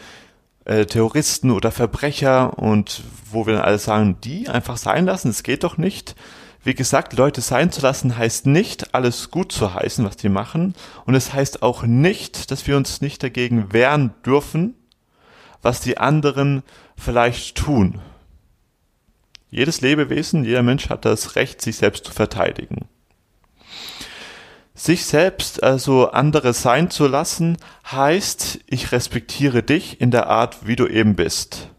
äh, 0.64 0.86
Terroristen 0.86 1.50
oder 1.50 1.70
Verbrecher 1.70 2.58
und 2.58 3.02
wo 3.30 3.46
wir 3.46 3.54
dann 3.54 3.62
alle 3.62 3.78
sagen, 3.78 4.16
die 4.22 4.48
einfach 4.48 4.76
sein 4.76 5.06
lassen, 5.06 5.28
es 5.28 5.42
geht 5.42 5.64
doch 5.64 5.76
nicht. 5.76 6.14
Wie 6.62 6.74
gesagt, 6.74 7.12
Leute 7.12 7.42
sein 7.42 7.70
zu 7.70 7.82
lassen 7.82 8.16
heißt 8.16 8.46
nicht, 8.46 8.94
alles 8.94 9.30
gut 9.30 9.52
zu 9.52 9.74
heißen, 9.74 10.04
was 10.04 10.16
die 10.16 10.30
machen. 10.30 10.74
Und 11.04 11.14
es 11.14 11.34
heißt 11.34 11.62
auch 11.62 11.82
nicht, 11.82 12.50
dass 12.50 12.66
wir 12.66 12.78
uns 12.78 13.02
nicht 13.02 13.22
dagegen 13.22 13.72
wehren 13.74 14.14
dürfen, 14.24 14.74
was 15.60 15.80
die 15.80 15.98
anderen 15.98 16.62
vielleicht 16.96 17.56
tun. 17.56 18.00
Jedes 19.50 19.82
Lebewesen, 19.82 20.44
jeder 20.44 20.62
Mensch 20.62 20.88
hat 20.88 21.04
das 21.04 21.36
Recht, 21.36 21.60
sich 21.60 21.76
selbst 21.76 22.06
zu 22.06 22.12
verteidigen. 22.12 22.88
Sich 24.74 25.06
selbst, 25.06 25.62
also 25.62 26.10
andere 26.10 26.52
sein 26.52 26.90
zu 26.90 27.06
lassen, 27.06 27.58
heißt, 27.90 28.58
ich 28.66 28.90
respektiere 28.90 29.62
dich 29.62 30.00
in 30.00 30.10
der 30.10 30.26
Art, 30.26 30.66
wie 30.66 30.74
du 30.74 30.88
eben 30.88 31.14
bist. 31.14 31.70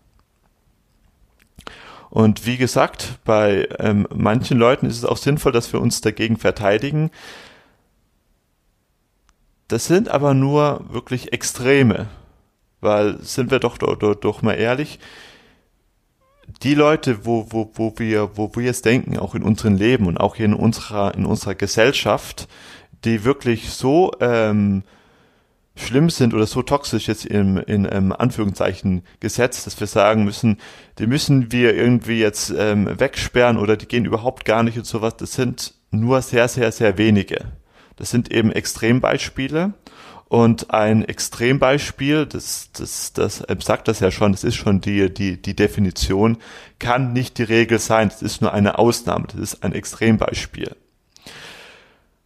Und 2.09 2.45
wie 2.45 2.55
gesagt, 2.55 3.19
bei 3.25 3.67
ähm, 3.79 4.07
manchen 4.15 4.57
Leuten 4.57 4.85
ist 4.85 4.97
es 4.97 5.03
auch 5.03 5.17
sinnvoll, 5.17 5.51
dass 5.51 5.73
wir 5.73 5.81
uns 5.81 5.99
dagegen 5.99 6.37
verteidigen. 6.37 7.11
Das 9.67 9.87
sind 9.87 10.07
aber 10.07 10.33
nur 10.33 10.85
wirklich 10.89 11.33
Extreme. 11.33 12.07
Weil, 12.79 13.21
sind 13.21 13.51
wir 13.51 13.59
doch, 13.59 13.77
doch, 13.77 14.15
doch 14.15 14.41
mal 14.41 14.53
ehrlich, 14.53 14.99
die 16.63 16.75
Leute, 16.75 17.25
wo, 17.25 17.47
wo, 17.49 17.71
wo 17.73 17.93
wir, 17.97 18.37
wo 18.37 18.49
wir 18.55 18.63
jetzt 18.63 18.85
denken, 18.85 19.17
auch 19.17 19.35
in 19.35 19.43
unserem 19.43 19.75
Leben 19.75 20.07
und 20.07 20.17
auch 20.17 20.35
hier 20.35 20.45
in 20.45 20.53
unserer, 20.53 21.15
in 21.15 21.25
unserer 21.25 21.55
Gesellschaft, 21.55 22.47
die 23.03 23.23
wirklich 23.23 23.69
so 23.69 24.11
ähm, 24.19 24.83
schlimm 25.75 26.09
sind 26.09 26.33
oder 26.33 26.45
so 26.45 26.61
toxisch 26.61 27.07
jetzt 27.07 27.25
im, 27.25 27.57
in 27.57 27.87
ähm, 27.91 28.13
Anführungszeichen 28.13 29.03
gesetzt, 29.19 29.67
dass 29.67 29.79
wir 29.79 29.87
sagen 29.87 30.23
müssen, 30.23 30.57
die 30.99 31.07
müssen 31.07 31.51
wir 31.51 31.75
irgendwie 31.75 32.19
jetzt 32.19 32.53
ähm, 32.57 32.99
wegsperren 32.99 33.57
oder 33.57 33.75
die 33.75 33.87
gehen 33.87 34.05
überhaupt 34.05 34.45
gar 34.45 34.63
nicht 34.63 34.77
und 34.77 34.85
sowas, 34.85 35.17
das 35.17 35.33
sind 35.33 35.73
nur 35.91 36.21
sehr, 36.21 36.47
sehr, 36.47 36.71
sehr 36.71 36.97
wenige. 36.97 37.51
Das 37.97 38.09
sind 38.09 38.31
eben 38.31 38.51
Extrembeispiele 38.51 39.73
und 40.27 40.71
ein 40.71 41.03
Extrembeispiel, 41.03 42.25
das, 42.25 42.71
das, 42.73 43.13
das 43.13 43.43
ähm, 43.47 43.61
sagt 43.61 43.87
das 43.87 43.99
ja 43.99 44.11
schon, 44.11 44.31
das 44.31 44.43
ist 44.43 44.55
schon 44.55 44.81
die, 44.81 45.13
die, 45.13 45.41
die 45.41 45.55
Definition, 45.55 46.37
kann 46.79 47.13
nicht 47.13 47.37
die 47.37 47.43
Regel 47.43 47.79
sein, 47.79 48.09
das 48.09 48.21
ist 48.21 48.41
nur 48.41 48.53
eine 48.53 48.79
Ausnahme, 48.79 49.27
das 49.27 49.39
ist 49.39 49.63
ein 49.63 49.73
Extrembeispiel. 49.73 50.75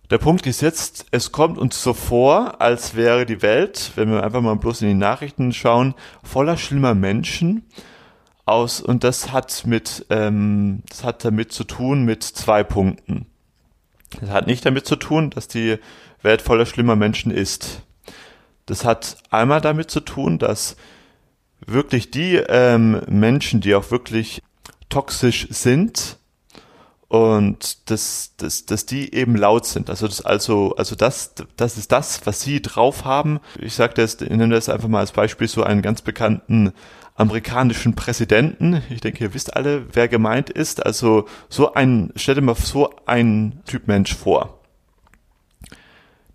Der 0.09 0.17
Punkt 0.17 0.47
ist 0.47 0.61
jetzt, 0.61 1.05
es 1.11 1.31
kommt 1.31 1.59
uns 1.59 1.83
so 1.83 1.93
vor, 1.93 2.59
als 2.61 2.95
wäre 2.95 3.27
die 3.27 3.43
Welt, 3.43 3.91
wenn 3.95 4.11
wir 4.11 4.23
einfach 4.23 4.41
mal 4.41 4.55
bloß 4.55 4.81
in 4.81 4.87
die 4.87 4.93
Nachrichten 4.95 5.53
schauen, 5.53 5.93
voller 6.23 6.57
schlimmer 6.57 6.95
Menschen 6.95 7.67
aus 8.45 8.81
und 8.81 9.03
das 9.03 9.31
hat 9.31 9.67
mit, 9.67 10.07
ähm, 10.09 10.81
das 10.89 11.03
hat 11.03 11.23
damit 11.23 11.51
zu 11.51 11.63
tun 11.63 12.05
mit 12.05 12.23
zwei 12.23 12.63
Punkten. 12.63 13.27
Das 14.19 14.31
hat 14.31 14.47
nicht 14.47 14.65
damit 14.65 14.87
zu 14.87 14.95
tun, 14.95 15.29
dass 15.29 15.47
die 15.47 15.77
Welt 16.23 16.41
voller 16.41 16.65
schlimmer 16.65 16.95
Menschen 16.95 17.31
ist. 17.31 17.83
Das 18.65 18.85
hat 18.85 19.17
einmal 19.29 19.61
damit 19.61 19.91
zu 19.91 19.99
tun, 19.99 20.39
dass 20.39 20.75
wirklich 21.63 22.09
die 22.09 22.35
ähm, 22.35 23.01
Menschen, 23.07 23.61
die 23.61 23.75
auch 23.75 23.91
wirklich 23.91 24.41
toxisch 24.89 25.47
sind 25.51 26.18
und 27.09 27.89
dass, 27.89 28.35
dass, 28.37 28.67
dass 28.67 28.85
die 28.85 29.13
eben 29.13 29.35
laut 29.35 29.65
sind. 29.65 29.89
Also 29.89 30.07
das, 30.07 30.21
also, 30.21 30.75
also 30.75 30.95
das, 30.95 31.33
das 31.57 31.77
ist 31.77 31.91
das, 31.91 32.25
was 32.25 32.41
sie 32.41 32.61
drauf 32.61 33.03
haben. 33.03 33.39
Ich 33.59 33.73
sage 33.73 33.95
das, 33.95 34.21
ich 34.21 34.29
nehme 34.29 34.49
das 34.49 34.69
einfach 34.69 34.87
mal 34.87 34.99
als 34.99 35.11
Beispiel 35.11 35.47
so 35.47 35.63
einen 35.63 35.81
ganz 35.81 36.03
bekannten 36.03 36.71
amerikanischen 37.15 37.95
Präsidenten. 37.95 38.83
Ich 38.91 39.01
denke, 39.01 39.23
ihr 39.23 39.33
wisst 39.33 39.55
alle, 39.55 39.87
wer 39.93 40.07
gemeint 40.07 40.51
ist. 40.51 40.85
Also 40.85 41.25
so 41.49 41.73
ein, 41.73 42.13
stell 42.15 42.35
dir 42.35 42.41
mal 42.41 42.55
so 42.55 42.93
ein 43.07 43.59
Typ 43.65 43.87
Mensch 43.87 44.15
vor. 44.15 44.59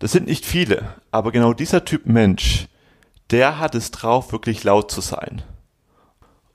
Das 0.00 0.10
sind 0.10 0.26
nicht 0.26 0.44
viele, 0.44 0.96
aber 1.12 1.30
genau 1.30 1.52
dieser 1.52 1.84
Typ 1.84 2.04
Mensch, 2.06 2.66
der 3.30 3.60
hat 3.60 3.76
es 3.76 3.92
drauf, 3.92 4.32
wirklich 4.32 4.64
laut 4.64 4.90
zu 4.90 5.00
sein. 5.00 5.42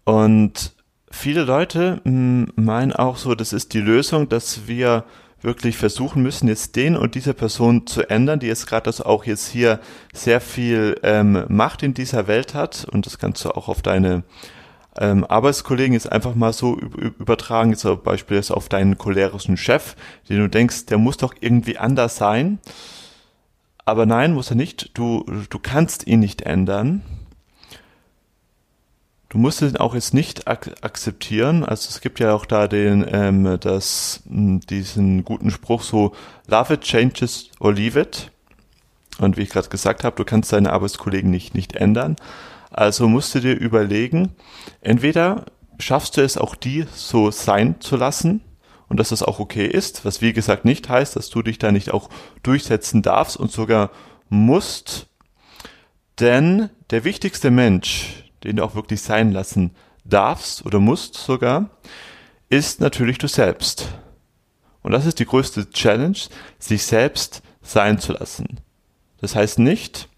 Und 0.04 0.74
viele 1.12 1.44
Leute 1.44 2.02
hm, 2.04 2.52
meinen 2.56 2.94
auch 2.94 3.18
so, 3.18 3.36
das 3.36 3.54
ist 3.54 3.74
die 3.74 3.82
Lösung, 3.82 4.30
dass 4.30 4.68
wir 4.68 5.06
wirklich 5.42 5.78
versuchen 5.78 6.22
müssen, 6.22 6.48
jetzt 6.48 6.76
den 6.76 6.98
und 6.98 7.16
diese 7.16 7.34
Person 7.34 7.88
zu 7.88 8.10
ändern, 8.10 8.40
die 8.40 8.48
jetzt 8.48 8.68
gerade 8.68 8.84
das 8.84 9.02
auch 9.02 9.26
jetzt 9.26 9.48
hier 9.48 9.80
sehr 10.14 10.42
viel 10.42 11.00
ähm, 11.04 11.46
Macht 11.48 11.84
in 11.84 11.94
dieser 11.94 12.28
Welt 12.28 12.54
hat. 12.54 12.86
Und 12.92 13.06
das 13.06 13.20
kannst 13.20 13.46
du 13.46 13.52
auch 13.52 13.70
auf 13.70 13.82
deine 13.82 14.24
ähm, 14.98 15.24
Arbeitskollegen 15.24 15.94
jetzt 15.94 16.12
einfach 16.12 16.36
mal 16.36 16.52
so 16.52 16.78
übertragen, 16.78 17.72
jetzt 17.72 17.82
zum 17.82 18.02
Beispiel 18.04 18.38
jetzt 18.38 18.52
auf 18.52 18.68
deinen 18.68 18.98
cholerischen 18.98 19.56
Chef, 19.56 19.96
den 20.28 20.40
du 20.40 20.50
denkst, 20.50 20.88
der 20.88 20.98
muss 20.98 21.18
doch 21.18 21.34
irgendwie 21.40 21.78
anders 21.78 22.18
sein. 22.18 22.60
Aber 23.86 24.06
nein, 24.06 24.34
muss 24.34 24.52
er 24.52 24.56
nicht. 24.56 24.92
Du, 24.94 25.26
du 25.50 25.60
kannst 25.60 26.06
ihn 26.06 26.20
nicht 26.20 26.42
ändern. 26.44 27.02
Du 29.30 29.38
musst 29.38 29.62
ihn 29.62 29.78
auch 29.78 29.94
jetzt 29.94 30.14
nicht 30.14 30.48
ak 30.48 30.72
akzeptieren. 30.82 31.64
Also 31.64 31.90
es 31.90 32.02
gibt 32.02 32.20
ja 32.20 32.34
auch 32.34 32.46
da 32.46 32.68
den, 32.68 33.06
ähm, 33.08 33.58
das, 33.60 34.22
diesen 34.26 35.24
guten 35.24 35.52
Spruch 35.52 35.84
so, 35.84 36.14
love 36.48 36.74
it, 36.74 36.82
changes 36.82 37.50
or 37.60 37.74
leave 37.74 38.00
it. 38.00 38.32
Und 39.20 39.38
wie 39.38 39.44
ich 39.44 39.50
gerade 39.50 39.70
gesagt 39.70 40.04
habe, 40.04 40.16
du 40.16 40.26
kannst 40.26 40.52
deine 40.52 40.74
Arbeitskollegen 40.74 41.30
nicht, 41.30 41.54
nicht 41.54 41.76
ändern. 41.76 42.16
Also 42.72 43.08
musst 43.08 43.36
du 43.36 43.40
dir 43.40 43.54
überlegen, 43.54 44.34
entweder 44.82 45.46
schaffst 45.80 46.18
du 46.18 46.22
es 46.22 46.38
auch 46.38 46.56
die 46.56 46.86
so 46.94 47.30
sein 47.30 47.80
zu 47.82 47.98
lassen, 47.98 48.42
und 48.90 49.00
dass 49.00 49.10
das 49.10 49.24
auch 49.24 49.40
okay 49.40 49.68
ist, 49.68 50.04
was 50.04 50.22
wie 50.22 50.34
gesagt 50.34 50.66
nicht 50.66 50.90
heißt, 50.90 51.16
dass 51.16 51.30
du 51.30 51.42
dich 51.44 51.60
da 51.60 51.72
nicht 51.72 51.92
auch 51.92 52.10
durchsetzen 52.44 53.02
darfst 53.02 53.38
und 53.38 53.52
sogar 53.52 53.92
musst, 54.30 55.08
denn 56.20 56.70
der 56.90 57.04
wichtigste 57.04 57.52
Mensch, 57.52 58.29
den 58.44 58.58
du 58.58 58.64
auch 58.64 58.76
wirklich 58.76 59.02
sein 59.02 59.32
lassen 59.32 59.72
darfst 60.06 60.66
oder 60.66 60.80
musst 60.80 61.16
sogar, 61.16 61.70
ist 62.50 62.82
natürlich 62.82 63.18
du 63.18 63.28
selbst. 63.28 63.90
Und 64.82 64.92
das 64.92 65.06
ist 65.06 65.20
die 65.20 65.26
größte 65.26 65.70
Challenge, 65.70 66.18
sich 66.58 66.84
selbst 66.84 67.42
sein 67.62 68.00
zu 68.00 68.14
lassen. 68.14 68.60
Das 69.22 69.36
heißt 69.36 69.60
nicht, 69.60 70.10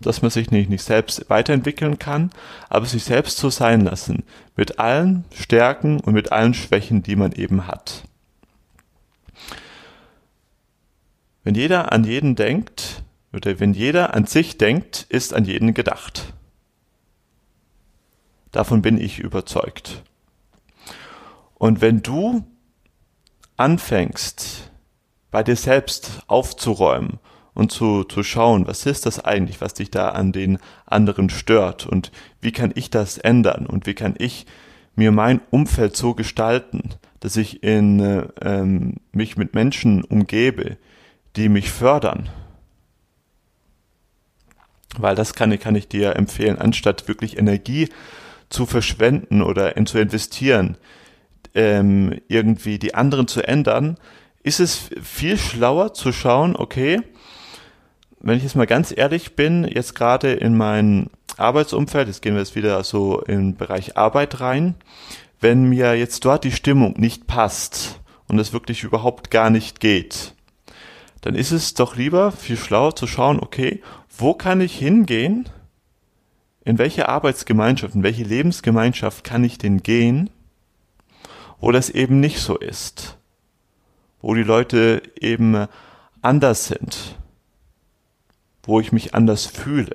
dass 0.00 0.22
man 0.22 0.30
sich 0.30 0.50
nicht, 0.50 0.68
nicht 0.68 0.82
selbst 0.82 1.28
weiterentwickeln 1.30 1.98
kann, 1.98 2.30
aber 2.68 2.86
sich 2.86 3.04
selbst 3.04 3.38
so 3.38 3.48
sein 3.50 3.80
lassen, 3.80 4.24
mit 4.54 4.78
allen 4.78 5.24
Stärken 5.32 6.00
und 6.00 6.12
mit 6.12 6.32
allen 6.32 6.54
Schwächen, 6.54 7.02
die 7.02 7.16
man 7.16 7.32
eben 7.32 7.66
hat. 7.66 8.04
Wenn 11.44 11.54
jeder 11.54 11.92
an 11.92 12.04
jeden 12.04 12.36
denkt, 12.36 13.02
oder 13.32 13.60
wenn 13.60 13.72
jeder 13.72 14.14
an 14.14 14.26
sich 14.26 14.58
denkt, 14.58 15.06
ist 15.08 15.32
an 15.32 15.44
jeden 15.44 15.74
gedacht. 15.74 16.32
Davon 18.56 18.80
bin 18.80 18.98
ich 18.98 19.18
überzeugt. 19.18 20.02
Und 21.56 21.82
wenn 21.82 22.00
du 22.00 22.42
anfängst, 23.58 24.70
bei 25.30 25.42
dir 25.42 25.56
selbst 25.56 26.22
aufzuräumen 26.26 27.18
und 27.52 27.70
zu, 27.70 28.04
zu 28.04 28.22
schauen, 28.22 28.66
was 28.66 28.86
ist 28.86 29.04
das 29.04 29.22
eigentlich, 29.22 29.60
was 29.60 29.74
dich 29.74 29.90
da 29.90 30.08
an 30.08 30.32
den 30.32 30.56
anderen 30.86 31.28
stört 31.28 31.84
und 31.84 32.10
wie 32.40 32.50
kann 32.50 32.72
ich 32.74 32.88
das 32.88 33.18
ändern 33.18 33.66
und 33.66 33.84
wie 33.84 33.92
kann 33.92 34.14
ich 34.16 34.46
mir 34.94 35.12
mein 35.12 35.42
Umfeld 35.50 35.94
so 35.94 36.14
gestalten, 36.14 36.94
dass 37.20 37.36
ich 37.36 37.62
in, 37.62 38.00
äh, 38.00 38.26
ähm, 38.40 38.94
mich 39.12 39.36
mit 39.36 39.52
Menschen 39.52 40.02
umgebe, 40.02 40.78
die 41.36 41.50
mich 41.50 41.70
fördern. 41.70 42.30
Weil 44.96 45.14
das 45.14 45.34
kann, 45.34 45.58
kann 45.58 45.74
ich 45.74 45.88
dir 45.88 46.16
empfehlen, 46.16 46.56
anstatt 46.58 47.06
wirklich 47.06 47.36
Energie 47.36 47.90
zu 48.48 48.66
verschwenden 48.66 49.42
oder 49.42 49.76
in, 49.76 49.86
zu 49.86 49.98
investieren, 49.98 50.76
ähm, 51.54 52.20
irgendwie 52.28 52.78
die 52.78 52.94
anderen 52.94 53.28
zu 53.28 53.46
ändern, 53.46 53.96
ist 54.42 54.60
es 54.60 54.90
viel 55.02 55.36
schlauer 55.38 55.94
zu 55.94 56.12
schauen, 56.12 56.54
okay, 56.54 57.02
wenn 58.20 58.36
ich 58.36 58.42
jetzt 58.42 58.56
mal 58.56 58.66
ganz 58.66 58.92
ehrlich 58.96 59.36
bin, 59.36 59.64
jetzt 59.64 59.94
gerade 59.94 60.32
in 60.32 60.56
mein 60.56 61.10
Arbeitsumfeld, 61.36 62.08
jetzt 62.08 62.22
gehen 62.22 62.34
wir 62.34 62.40
jetzt 62.40 62.56
wieder 62.56 62.82
so 62.84 63.20
im 63.22 63.56
Bereich 63.56 63.96
Arbeit 63.96 64.40
rein, 64.40 64.74
wenn 65.40 65.68
mir 65.68 65.94
jetzt 65.94 66.24
dort 66.24 66.44
die 66.44 66.52
Stimmung 66.52 66.94
nicht 66.96 67.26
passt 67.26 68.00
und 68.28 68.38
es 68.38 68.52
wirklich 68.52 68.84
überhaupt 68.84 69.30
gar 69.30 69.50
nicht 69.50 69.80
geht, 69.80 70.34
dann 71.20 71.34
ist 71.34 71.50
es 71.50 71.74
doch 71.74 71.96
lieber 71.96 72.32
viel 72.32 72.56
schlauer 72.56 72.96
zu 72.96 73.06
schauen, 73.06 73.40
okay, 73.40 73.82
wo 74.16 74.34
kann 74.34 74.60
ich 74.60 74.78
hingehen? 74.78 75.48
In 76.66 76.76
welche 76.76 77.08
Arbeitsgemeinschaft, 77.08 77.94
in 77.94 78.02
welche 78.02 78.24
Lebensgemeinschaft 78.24 79.24
kann 79.24 79.42
ich 79.42 79.56
denn 79.56 79.82
gehen, 79.82 80.28
wo 81.58 81.72
das 81.72 81.88
eben 81.88 82.20
nicht 82.20 82.40
so 82.40 82.58
ist? 82.58 83.16
wo 84.26 84.34
die 84.34 84.42
Leute 84.42 85.02
eben 85.20 85.68
anders 86.20 86.66
sind, 86.66 87.16
wo 88.64 88.80
ich 88.80 88.90
mich 88.90 89.14
anders 89.14 89.46
fühle. 89.46 89.94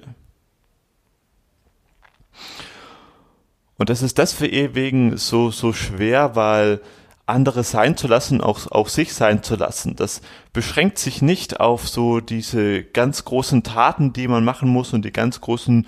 Und 3.77 3.89
das 3.89 4.01
ist 4.01 4.17
deswegen 4.19 5.17
so, 5.17 5.51
so 5.51 5.73
schwer, 5.73 6.37
weil 6.37 6.79
andere 7.25 7.65
sein 7.65 7.97
zu 7.97 8.07
lassen, 8.07 8.39
auch, 8.39 8.71
auch 8.71 8.87
sich 8.87 9.13
sein 9.13 9.43
zu 9.43 9.57
lassen. 9.57 9.97
Das 9.97 10.21
beschränkt 10.53 10.97
sich 10.97 11.21
nicht 11.21 11.59
auf 11.59 11.89
so 11.89 12.21
diese 12.21 12.83
ganz 12.83 13.25
großen 13.25 13.63
Taten, 13.63 14.13
die 14.13 14.29
man 14.29 14.45
machen 14.45 14.69
muss 14.69 14.93
und 14.93 15.03
die 15.03 15.11
ganz 15.11 15.41
großen 15.41 15.85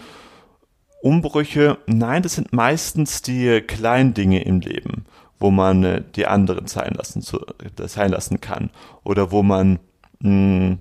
Umbrüche. 1.04 1.78
Nein, 1.86 2.24
das 2.24 2.36
sind 2.36 2.54
meistens 2.54 3.22
die 3.22 3.62
kleinen 3.62 4.14
Dinge 4.14 4.44
im 4.44 4.62
Leben 4.62 5.06
wo 5.44 5.52
man 5.52 5.84
äh, 5.84 6.02
die 6.16 6.26
anderen 6.26 6.66
sein 6.68 6.94
lassen, 6.94 7.22
zu, 7.22 7.46
sein 7.86 8.12
lassen 8.12 8.42
kann. 8.42 8.72
Oder 9.04 9.30
wo 9.30 9.44
man 9.44 9.78
mh, 10.20 10.30
hm, 10.30 10.80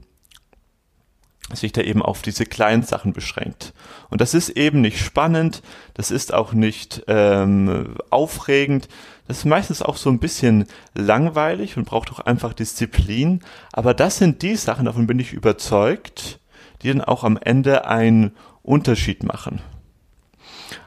sich 1.53 1.73
da 1.73 1.83
eben 1.83 2.01
auf 2.01 2.23
diese 2.23 2.47
kleinen 2.47 2.85
Sachen 2.85 3.13
beschränkt. 3.13 3.75
Und 4.09 4.21
das 4.21 4.33
ist 4.33 4.51
eben 4.51 4.81
nicht 4.81 4.99
spannend, 4.99 5.63
das 5.95 6.11
ist 6.11 6.33
auch 6.33 6.53
nicht 6.53 7.03
ähm, 7.09 7.97
aufregend, 8.09 8.89
das 9.27 9.39
ist 9.39 9.45
meistens 9.45 9.83
auch 9.83 9.97
so 9.97 10.09
ein 10.09 10.21
bisschen 10.21 10.67
langweilig 10.95 11.77
und 11.77 11.85
braucht 11.85 12.11
auch 12.13 12.21
einfach 12.21 12.55
Disziplin. 12.55 13.41
Aber 13.73 13.93
das 13.93 14.19
sind 14.19 14.43
die 14.43 14.57
Sachen, 14.57 14.87
davon 14.87 15.07
bin 15.07 15.19
ich 15.19 15.33
überzeugt, 15.33 16.39
die 16.83 16.89
dann 16.89 17.03
auch 17.03 17.25
am 17.25 17.37
Ende 17.37 17.87
einen 17.87 18.33
Unterschied 18.63 19.25
machen 19.25 19.61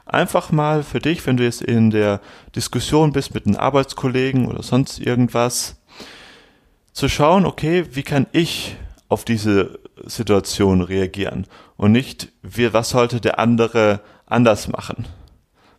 einfach 0.06 0.50
mal 0.52 0.82
für 0.82 1.00
dich, 1.00 1.26
wenn 1.26 1.36
du 1.36 1.44
jetzt 1.44 1.62
in 1.62 1.90
der 1.90 2.20
Diskussion 2.54 3.12
bist 3.12 3.34
mit 3.34 3.46
einem 3.46 3.56
Arbeitskollegen 3.56 4.46
oder 4.46 4.62
sonst 4.62 4.98
irgendwas, 4.98 5.76
zu 6.92 7.08
schauen, 7.08 7.44
okay, 7.44 7.84
wie 7.90 8.02
kann 8.02 8.26
ich 8.32 8.76
auf 9.08 9.24
diese 9.24 9.78
Situation 10.04 10.80
reagieren 10.80 11.46
und 11.76 11.92
nicht, 11.92 12.32
wie, 12.42 12.72
was 12.72 12.90
sollte 12.90 13.20
der 13.20 13.38
andere 13.38 14.00
anders 14.24 14.68
machen. 14.68 15.06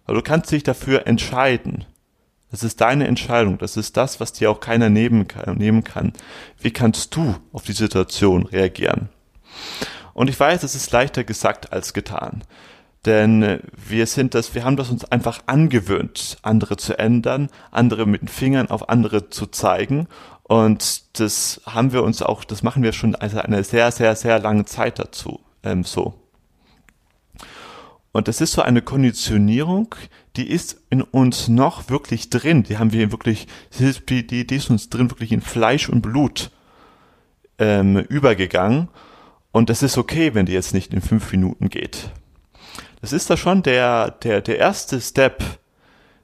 Weil 0.05 0.15
du 0.15 0.21
kannst 0.21 0.51
dich 0.51 0.63
dafür 0.63 1.07
entscheiden. 1.07 1.85
Das 2.49 2.63
ist 2.63 2.79
deine 2.79 3.07
Entscheidung. 3.07 3.57
Das 3.57 3.75
ist 3.75 3.97
das, 3.97 4.19
was 4.19 4.31
dir 4.31 4.49
auch 4.49 4.59
keiner 4.59 4.89
nehmen 4.89 5.27
kann, 5.27 5.57
nehmen 5.57 5.83
kann. 5.83 6.13
Wie 6.59 6.71
kannst 6.71 7.15
du 7.15 7.35
auf 7.51 7.63
die 7.63 7.73
Situation 7.73 8.45
reagieren? 8.45 9.09
Und 10.13 10.29
ich 10.29 10.39
weiß, 10.39 10.63
es 10.63 10.75
ist 10.75 10.91
leichter 10.91 11.23
gesagt 11.23 11.73
als 11.73 11.93
getan. 11.93 12.43
Denn 13.05 13.61
wir 13.71 14.05
sind 14.05 14.33
das, 14.33 14.55
wir 14.55 14.65
haben 14.65 14.75
das 14.75 14.89
uns 14.89 15.05
einfach 15.05 15.41
angewöhnt, 15.45 16.37
andere 16.41 16.77
zu 16.77 16.97
ändern, 16.97 17.49
andere 17.71 18.05
mit 18.05 18.21
den 18.21 18.27
Fingern 18.27 18.69
auf 18.69 18.89
andere 18.89 19.29
zu 19.29 19.45
zeigen. 19.45 20.07
Und 20.43 21.19
das 21.19 21.61
haben 21.65 21.93
wir 21.93 22.03
uns 22.03 22.21
auch, 22.21 22.43
das 22.43 22.63
machen 22.63 22.83
wir 22.83 22.93
schon 22.93 23.15
also 23.15 23.39
eine 23.39 23.63
sehr, 23.63 23.91
sehr, 23.91 24.15
sehr 24.15 24.39
lange 24.39 24.65
Zeit 24.65 24.99
dazu, 24.99 25.39
ähm, 25.63 25.83
so. 25.83 26.15
Und 28.11 28.27
das 28.27 28.41
ist 28.41 28.53
so 28.53 28.61
eine 28.61 28.81
Konditionierung, 28.81 29.93
die 30.37 30.49
ist 30.49 30.81
in 30.89 31.01
uns 31.03 31.49
noch 31.49 31.89
wirklich 31.89 32.29
drin. 32.29 32.63
Die 32.63 32.77
haben 32.77 32.91
wir 32.91 33.11
wirklich, 33.11 33.47
die, 33.77 34.25
die, 34.25 34.55
ist 34.55 34.69
uns 34.69 34.89
drin 34.89 35.11
wirklich 35.11 35.31
in 35.31 35.41
Fleisch 35.41 35.87
und 35.87 36.01
Blut 36.01 36.49
ähm, 37.59 37.97
übergegangen. 37.97 38.87
Und 39.51 39.69
das 39.69 39.83
ist 39.83 39.97
okay, 39.97 40.33
wenn 40.33 40.47
die 40.47 40.53
jetzt 40.53 40.73
nicht 40.73 40.93
in 40.93 41.01
fünf 41.01 41.31
Minuten 41.31 41.69
geht 41.69 42.11
das 43.01 43.13
ist 43.13 43.29
da 43.29 43.37
schon 43.37 43.63
der, 43.63 44.11
der, 44.11 44.41
der 44.41 44.57
erste 44.57 44.99
Step, 44.99 45.43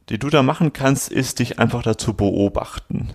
den 0.10 0.20
du 0.20 0.30
da 0.30 0.44
machen 0.44 0.74
kannst, 0.74 1.12
ist 1.12 1.40
dich 1.40 1.60
einfach 1.60 1.84
dazu 1.84 2.14
beobachten. 2.14 3.14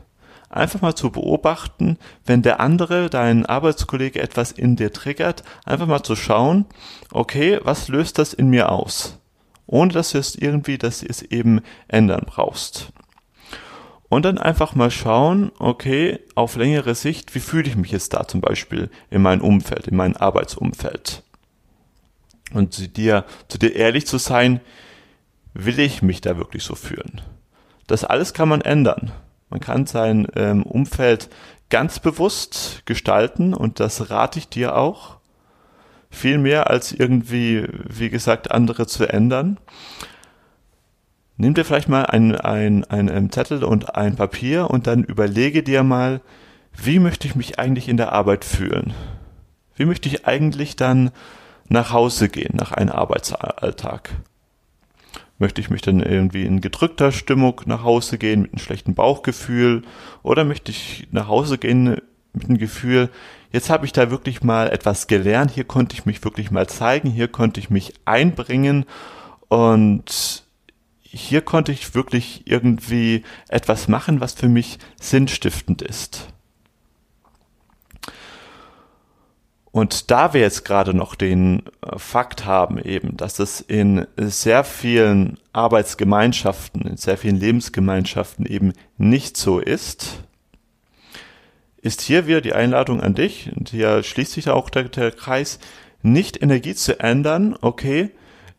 Einfach 0.51 0.81
mal 0.81 0.95
zu 0.95 1.11
beobachten, 1.11 1.99
wenn 2.25 2.41
der 2.41 2.61
andere, 2.61 3.11
dein 3.11 3.45
Arbeitskollege 3.45 4.23
etwas 4.23 4.51
in 4.51 4.77
dir 4.77 4.93
triggert, 4.93 5.43
einfach 5.67 5.87
mal 5.87 6.03
zu 6.03 6.17
schauen, 6.17 6.65
okay, 7.13 7.61
was 7.63 7.89
löst 7.89 8.19
das 8.19 8.33
in 8.33 8.49
mir 8.49 8.73
aus? 8.73 9.19
Ohne 9.67 9.93
dass 9.93 10.13
du 10.13 10.19
es 10.19 10.35
irgendwie, 10.35 10.79
dass 10.79 11.01
du 11.01 11.07
es 11.07 11.21
eben 11.21 11.61
ändern 11.89 12.25
brauchst. 12.25 12.93
Und 14.09 14.25
dann 14.25 14.39
einfach 14.39 14.75
mal 14.75 14.91
schauen, 14.91 15.53
okay, 15.59 16.21
auf 16.35 16.57
längere 16.57 16.95
Sicht, 16.95 17.35
wie 17.35 17.41
fühle 17.41 17.69
ich 17.69 17.77
mich 17.77 17.91
jetzt 17.91 18.15
da 18.15 18.27
zum 18.27 18.41
Beispiel 18.41 18.89
in 19.11 19.21
meinem 19.21 19.43
Umfeld, 19.43 19.89
in 19.89 19.97
meinem 19.97 20.17
Arbeitsumfeld? 20.17 21.25
Und 22.53 22.73
zu 22.73 22.89
dir, 22.89 23.25
zu 23.49 23.59
dir 23.59 23.75
ehrlich 23.75 24.07
zu 24.07 24.19
sein, 24.19 24.61
will 25.55 25.79
ich 25.79 26.03
mich 26.03 26.21
da 26.21 26.37
wirklich 26.37 26.63
so 26.63 26.75
fühlen? 26.75 27.21
Das 27.87 28.05
alles 28.05 28.35
kann 28.35 28.49
man 28.49 28.61
ändern. 28.61 29.13
Man 29.51 29.61
kann 29.61 29.87
sein 29.87 30.27
ähm, 30.37 30.63
Umfeld 30.63 31.31
ganz 31.71 31.99
bewusst 31.99 32.83
gestalten 32.87 33.55
und 33.55 33.81
das 33.81 34.11
rate 34.11 34.39
ich 34.39 34.49
dir 34.49 34.77
auch. 34.77 35.19
Viel 36.11 36.39
mehr 36.39 36.71
als 36.71 36.93
irgendwie, 36.93 37.67
wie 37.87 38.09
gesagt, 38.09 38.51
andere 38.51 38.87
zu 38.87 39.07
ändern. 39.07 39.59
Nimm 41.37 41.55
dir 41.55 41.65
vielleicht 41.65 41.89
mal 41.89 42.07
ein, 42.07 42.35
ein, 42.35 42.85
ein, 42.85 43.09
ein 43.09 43.17
ähm, 43.17 43.33
Zettel 43.33 43.63
und 43.63 43.95
ein 43.95 44.17
Papier 44.17 44.71
und 44.71 44.87
dann 44.87 45.05
überlege 45.05 45.63
dir 45.63 45.83
mal, 45.83 46.21
wie 46.75 46.99
möchte 46.99 47.27
ich 47.27 47.35
mich 47.35 47.59
eigentlich 47.59 47.89
in 47.89 47.97
der 47.97 48.13
Arbeit 48.13 48.45
fühlen? 48.45 48.95
Wie 49.77 49.85
möchte 49.85 50.09
ich 50.09 50.27
eigentlich 50.27 50.77
dann 50.77 51.11
nach 51.69 51.93
Hause 51.93 52.29
gehen 52.29 52.55
nach 52.57 52.73
einem 52.73 52.91
Arbeitsalltag? 52.91 54.11
Möchte 55.39 55.61
ich 55.61 55.71
mich 55.71 55.83
dann 55.83 56.01
irgendwie 56.01 56.45
in 56.45 56.61
gedrückter 56.61 57.13
Stimmung 57.13 57.61
nach 57.67 57.85
Hause 57.85 58.19
gehen 58.19 58.43
mit 58.43 58.53
einem 58.53 58.59
schlechten 58.59 58.95
Bauchgefühl 58.95 59.83
oder 60.23 60.45
möchte 60.45 60.73
ich 60.73 61.07
nach 61.13 61.29
Hause 61.29 61.59
gehen 61.59 62.01
mit 62.33 62.49
dem 62.49 62.59
Gefühl, 62.59 63.11
jetzt 63.53 63.71
habe 63.71 63.87
ich 63.87 63.93
da 63.93 64.11
wirklich 64.11 64.43
mal 64.43 64.71
etwas 64.71 65.07
gelernt, 65.07 65.51
hier 65.53 65.65
konnte 65.65 65.95
ich 65.95 66.07
mich 66.07 66.23
wirklich 66.25 66.51
mal 66.51 66.67
zeigen, 66.69 67.11
hier 67.11 67.29
konnte 67.29 67.61
ich 67.61 67.71
mich 67.71 67.95
einbringen 68.05 68.85
und 69.49 70.45
hier 71.03 71.41
konnte 71.41 71.73
ich 71.73 71.95
wirklich 71.95 72.43
irgendwie 72.47 73.25
etwas 73.49 73.89
machen, 73.89 74.21
was 74.21 74.35
für 74.35 74.49
mich 74.49 74.79
sinnstiftend 75.01 75.83
ist. 75.83 76.29
Und 79.71 80.11
da 80.11 80.33
wir 80.33 80.41
jetzt 80.41 80.65
gerade 80.65 80.95
noch 80.95 81.15
den 81.15 81.63
äh, 81.83 81.99
Fakt 81.99 82.47
haben 82.47 82.79
eben, 82.79 83.17
dass 83.17 83.39
es 83.39 83.61
in 83.61 84.07
sehr 84.17 84.65
vielen 84.65 85.39
Arbeitsgemeinschaften, 85.53 86.83
in 86.83 86.97
sehr 86.97 87.19
vielen 87.19 87.39
Lebensgemeinschaften 87.39 88.47
eben 88.47 88.73
nicht 88.97 89.37
so 89.37 89.59
ist, 89.59 90.23
ist 91.81 92.01
hier 92.01 92.27
wieder 92.27 92.41
die 92.41 92.55
Einladung 92.55 93.01
an 93.01 93.15
dich, 93.15 93.51
und 93.55 93.69
hier 93.71 94.03
schließt 94.03 94.33
sich 94.33 94.49
auch 94.49 94.71
der, 94.71 94.85
der 94.85 95.13
Kreis, 95.13 95.59
nicht 96.03 96.43
Energie 96.43 96.75
zu 96.75 96.99
ändern, 97.01 97.57
okay, 97.61 98.11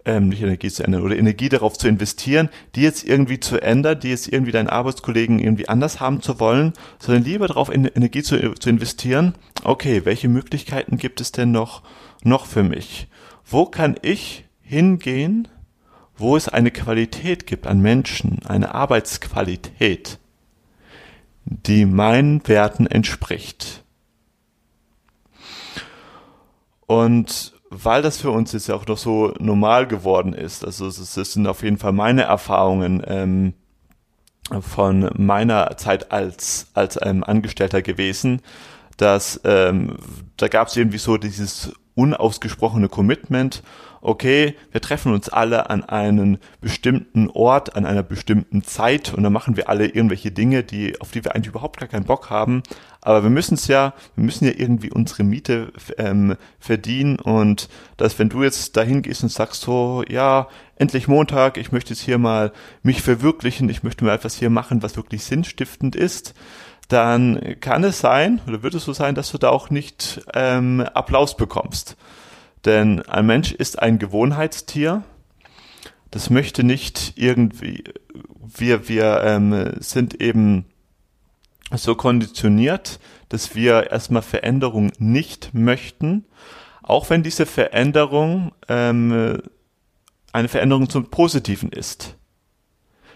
ähm, 0.09 0.29
nicht 0.29 0.41
Energie 0.41 0.69
zu 0.69 0.83
ändern 0.83 1.03
oder 1.03 1.17
Energie 1.17 1.49
darauf 1.49 1.77
zu 1.77 1.87
investieren, 1.87 2.49
die 2.75 2.81
jetzt 2.81 3.07
irgendwie 3.07 3.39
zu 3.39 3.61
ändern, 3.61 3.99
die 3.99 4.09
jetzt 4.09 4.27
irgendwie 4.27 4.51
deinen 4.51 4.69
Arbeitskollegen 4.69 5.39
irgendwie 5.39 5.69
anders 5.69 5.99
haben 5.99 6.21
zu 6.21 6.39
wollen, 6.39 6.73
sondern 6.97 7.23
lieber 7.23 7.47
darauf 7.47 7.69
Energie 7.69 8.23
zu, 8.23 8.55
zu 8.55 8.69
investieren, 8.69 9.35
okay, 9.63 10.05
welche 10.05 10.27
Möglichkeiten 10.27 10.97
gibt 10.97 11.21
es 11.21 11.31
denn 11.31 11.51
noch, 11.51 11.83
noch 12.23 12.47
für 12.47 12.63
mich? 12.63 13.07
Wo 13.45 13.65
kann 13.65 13.95
ich 14.01 14.45
hingehen, 14.61 15.47
wo 16.17 16.35
es 16.35 16.49
eine 16.49 16.71
Qualität 16.71 17.45
gibt 17.45 17.67
an 17.67 17.79
Menschen, 17.79 18.39
eine 18.47 18.73
Arbeitsqualität, 18.73 20.17
die 21.45 21.85
meinen 21.85 22.47
Werten 22.47 22.87
entspricht? 22.87 23.83
Und 26.87 27.58
weil 27.69 28.01
das 28.01 28.17
für 28.17 28.31
uns 28.31 28.51
jetzt 28.51 28.67
ja 28.67 28.75
auch 28.75 28.87
noch 28.87 28.97
so 28.97 29.33
normal 29.39 29.87
geworden 29.87 30.33
ist, 30.33 30.65
also 30.65 30.87
es 30.87 31.13
sind 31.13 31.47
auf 31.47 31.63
jeden 31.63 31.77
Fall 31.77 31.93
meine 31.93 32.23
Erfahrungen 32.23 33.03
ähm, 33.05 33.53
von 34.61 35.09
meiner 35.15 35.77
Zeit 35.77 36.11
als, 36.11 36.67
als 36.73 36.97
ähm, 37.01 37.23
Angestellter 37.23 37.81
gewesen, 37.81 38.41
dass 38.97 39.39
ähm, 39.43 39.97
da 40.37 40.47
gab 40.47 40.67
es 40.67 40.77
irgendwie 40.77 40.97
so 40.97 41.17
dieses 41.17 41.71
unausgesprochene 41.99 42.89
Commitment 42.89 43.61
okay, 44.01 44.55
wir 44.71 44.81
treffen 44.81 45.13
uns 45.13 45.29
alle 45.29 45.69
an 45.69 45.83
einem 45.83 46.37
bestimmten 46.61 47.29
Ort, 47.29 47.75
an 47.75 47.85
einer 47.85 48.03
bestimmten 48.03 48.63
Zeit 48.63 49.13
und 49.13 49.23
dann 49.23 49.33
machen 49.33 49.57
wir 49.57 49.69
alle 49.69 49.87
irgendwelche 49.87 50.31
Dinge, 50.31 50.63
die, 50.63 50.99
auf 51.01 51.11
die 51.11 51.23
wir 51.23 51.35
eigentlich 51.35 51.49
überhaupt 51.49 51.79
gar 51.79 51.89
keinen 51.89 52.05
Bock 52.05 52.29
haben. 52.29 52.63
Aber 53.01 53.23
wir 53.23 53.29
müssen 53.29 53.53
es 53.55 53.67
ja, 53.67 53.93
wir 54.15 54.23
müssen 54.23 54.45
ja 54.45 54.53
irgendwie 54.55 54.91
unsere 54.91 55.23
Miete 55.23 55.71
ähm, 55.97 56.35
verdienen 56.59 57.17
und 57.17 57.69
dass 57.97 58.19
wenn 58.19 58.29
du 58.29 58.43
jetzt 58.43 58.75
dahin 58.77 59.01
gehst 59.01 59.23
und 59.23 59.31
sagst 59.31 59.61
so, 59.61 60.03
ja, 60.07 60.47
endlich 60.75 61.07
Montag, 61.07 61.57
ich 61.57 61.71
möchte 61.71 61.91
jetzt 61.91 62.01
hier 62.01 62.17
mal 62.17 62.51
mich 62.83 63.01
verwirklichen, 63.01 63.69
ich 63.69 63.83
möchte 63.83 64.05
mal 64.05 64.15
etwas 64.15 64.35
hier 64.35 64.49
machen, 64.49 64.83
was 64.83 64.95
wirklich 64.95 65.23
sinnstiftend 65.23 65.95
ist, 65.95 66.33
dann 66.89 67.55
kann 67.61 67.83
es 67.83 67.99
sein, 67.99 68.41
oder 68.47 68.63
wird 68.63 68.73
es 68.73 68.83
so 68.83 68.93
sein, 68.93 69.15
dass 69.15 69.31
du 69.31 69.37
da 69.37 69.49
auch 69.49 69.69
nicht 69.69 70.21
ähm, 70.33 70.81
Applaus 70.81 71.37
bekommst. 71.37 71.95
Denn 72.65 73.01
ein 73.03 73.25
Mensch 73.25 73.53
ist 73.53 73.79
ein 73.79 73.99
Gewohnheitstier. 73.99 75.03
Das 76.11 76.29
möchte 76.29 76.63
nicht 76.63 77.13
irgendwie, 77.15 77.83
wir, 78.43 78.89
wir 78.89 79.21
ähm, 79.23 79.75
sind 79.79 80.19
eben 80.21 80.65
so 81.71 81.93
konditioniert, 81.93 82.99
dass 83.29 83.55
wir 83.55 83.91
erstmal 83.91 84.23
Veränderung 84.23 84.91
nicht 84.97 85.53
möchten, 85.53 86.25
auch 86.81 87.11
wenn 87.11 87.21
diese 87.21 87.45
Veränderung 87.45 88.51
ähm, 88.67 89.39
eine 90.33 90.47
Veränderung 90.47 90.89
zum 90.89 91.11
Positiven 91.11 91.71
ist. 91.71 92.15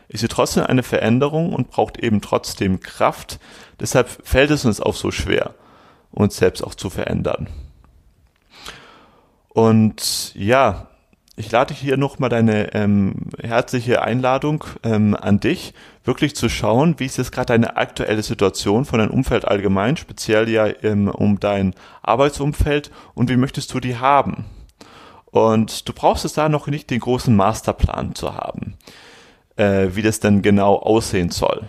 Ist 0.08 0.22
sie 0.22 0.28
trotzdem 0.28 0.64
eine 0.64 0.84
Veränderung 0.84 1.54
und 1.54 1.70
braucht 1.70 1.98
eben 1.98 2.22
trotzdem 2.22 2.80
Kraft. 2.80 3.40
Deshalb 3.80 4.10
fällt 4.24 4.52
es 4.52 4.66
uns 4.66 4.80
auch 4.80 4.96
so 4.96 5.12
schwer, 5.12 5.56
uns 6.12 6.38
selbst 6.38 6.64
auch 6.64 6.76
zu 6.76 6.90
verändern. 6.90 7.48
Und 9.50 10.34
ja, 10.36 10.88
ich 11.36 11.52
lade 11.52 11.74
hier 11.74 11.98
nochmal 11.98 12.30
deine 12.30 12.74
ähm, 12.76 13.16
herzliche 13.42 14.04
Einladung 14.04 14.64
ähm, 14.84 15.16
an 15.20 15.40
dich, 15.40 15.74
wirklich 16.04 16.36
zu 16.36 16.48
schauen, 16.48 17.00
wie 17.00 17.06
ist 17.06 17.18
jetzt 17.18 17.32
gerade 17.32 17.48
deine 17.48 17.76
aktuelle 17.76 18.22
Situation 18.22 18.86
von 18.86 19.00
deinem 19.00 19.12
Umfeld 19.12 19.46
allgemein, 19.46 19.98
speziell 19.98 20.48
ja 20.48 20.68
ähm, 20.84 21.08
um 21.08 21.40
dein 21.40 21.74
Arbeitsumfeld 22.04 22.92
und 23.16 23.30
wie 23.30 23.38
möchtest 23.38 23.74
du 23.74 23.80
die 23.80 23.98
haben. 23.98 24.46
Und 25.26 25.88
du 25.90 25.94
brauchst 25.94 26.26
es 26.26 26.34
da 26.34 26.50
noch 26.50 26.68
nicht 26.68 26.92
den 26.92 27.00
großen 27.00 27.36
Masterplan 27.36 28.14
zu 28.14 28.36
haben, 28.36 28.78
äh, 29.56 29.90
wie 29.94 30.02
das 30.02 30.20
denn 30.20 30.42
genau 30.42 30.76
aussehen 30.76 31.30
soll. 31.30 31.68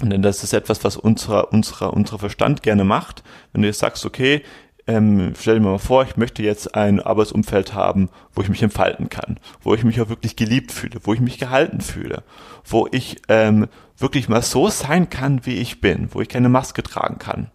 Denn 0.00 0.22
das 0.22 0.42
ist 0.42 0.52
etwas, 0.52 0.82
was 0.84 0.96
unser, 0.96 1.52
unser, 1.52 1.92
unser 1.92 2.18
Verstand 2.18 2.62
gerne 2.62 2.84
macht. 2.84 3.22
Wenn 3.52 3.62
du 3.62 3.68
jetzt 3.68 3.78
sagst, 3.78 4.04
okay, 4.04 4.42
ähm, 4.86 5.32
stell 5.38 5.54
dir 5.54 5.64
mal 5.64 5.78
vor, 5.78 6.02
ich 6.02 6.16
möchte 6.16 6.42
jetzt 6.42 6.74
ein 6.74 7.00
Arbeitsumfeld 7.00 7.72
haben, 7.72 8.10
wo 8.34 8.42
ich 8.42 8.48
mich 8.48 8.62
entfalten 8.62 9.08
kann, 9.08 9.38
wo 9.62 9.74
ich 9.74 9.84
mich 9.84 10.00
auch 10.00 10.08
wirklich 10.08 10.36
geliebt 10.36 10.72
fühle, 10.72 11.00
wo 11.04 11.14
ich 11.14 11.20
mich 11.20 11.38
gehalten 11.38 11.80
fühle, 11.80 12.22
wo 12.66 12.86
ich 12.90 13.22
ähm, 13.28 13.68
wirklich 13.96 14.28
mal 14.28 14.42
so 14.42 14.68
sein 14.68 15.08
kann, 15.08 15.46
wie 15.46 15.54
ich 15.54 15.80
bin, 15.80 16.08
wo 16.12 16.20
ich 16.20 16.28
keine 16.28 16.50
Maske 16.50 16.82
tragen 16.82 17.18
kann. 17.18 17.50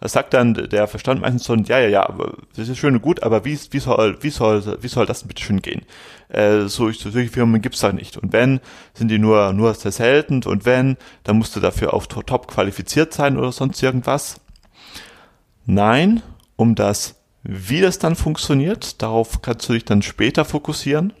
Das 0.00 0.12
sagt 0.12 0.32
dann 0.32 0.54
der 0.54 0.86
Verstand 0.86 1.20
meistens 1.20 1.44
so, 1.44 1.56
ja, 1.56 1.80
ja, 1.80 1.88
ja, 1.88 2.14
das 2.54 2.68
ist 2.68 2.78
schön 2.78 2.94
und 2.94 3.02
gut, 3.02 3.24
aber 3.24 3.44
wie, 3.44 3.58
wie, 3.70 3.78
soll, 3.80 4.16
wie, 4.22 4.30
soll, 4.30 4.62
wie 4.80 4.88
soll 4.88 5.06
das 5.06 5.24
bitte 5.24 5.42
schön 5.42 5.60
gehen? 5.60 5.82
Äh, 6.28 6.66
so, 6.66 6.90
solche 6.92 7.28
Firmen 7.28 7.60
gibt's 7.60 7.80
da 7.80 7.92
nicht. 7.92 8.16
Und 8.16 8.32
wenn, 8.32 8.60
sind 8.94 9.08
die 9.08 9.18
nur, 9.18 9.52
nur 9.52 9.74
sehr 9.74 9.90
selten. 9.90 10.44
Und 10.44 10.64
wenn, 10.64 10.96
dann 11.24 11.38
musst 11.38 11.56
du 11.56 11.60
dafür 11.60 11.94
auch 11.94 12.06
top 12.06 12.46
qualifiziert 12.46 13.12
sein 13.12 13.36
oder 13.36 13.50
sonst 13.50 13.82
irgendwas. 13.82 14.40
Nein, 15.66 16.22
um 16.54 16.76
das, 16.76 17.16
wie 17.42 17.80
das 17.80 17.98
dann 17.98 18.14
funktioniert. 18.14 19.02
Darauf 19.02 19.42
kannst 19.42 19.68
du 19.68 19.72
dich 19.72 19.84
dann 19.84 20.02
später 20.02 20.44
fokussieren. 20.44 21.12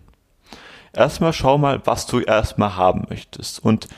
Erstmal 0.92 1.32
schau 1.32 1.58
mal, 1.58 1.82
was 1.84 2.06
du 2.06 2.20
erstmal 2.20 2.76
haben 2.76 3.06
möchtest 3.10 3.64
und 3.64 3.88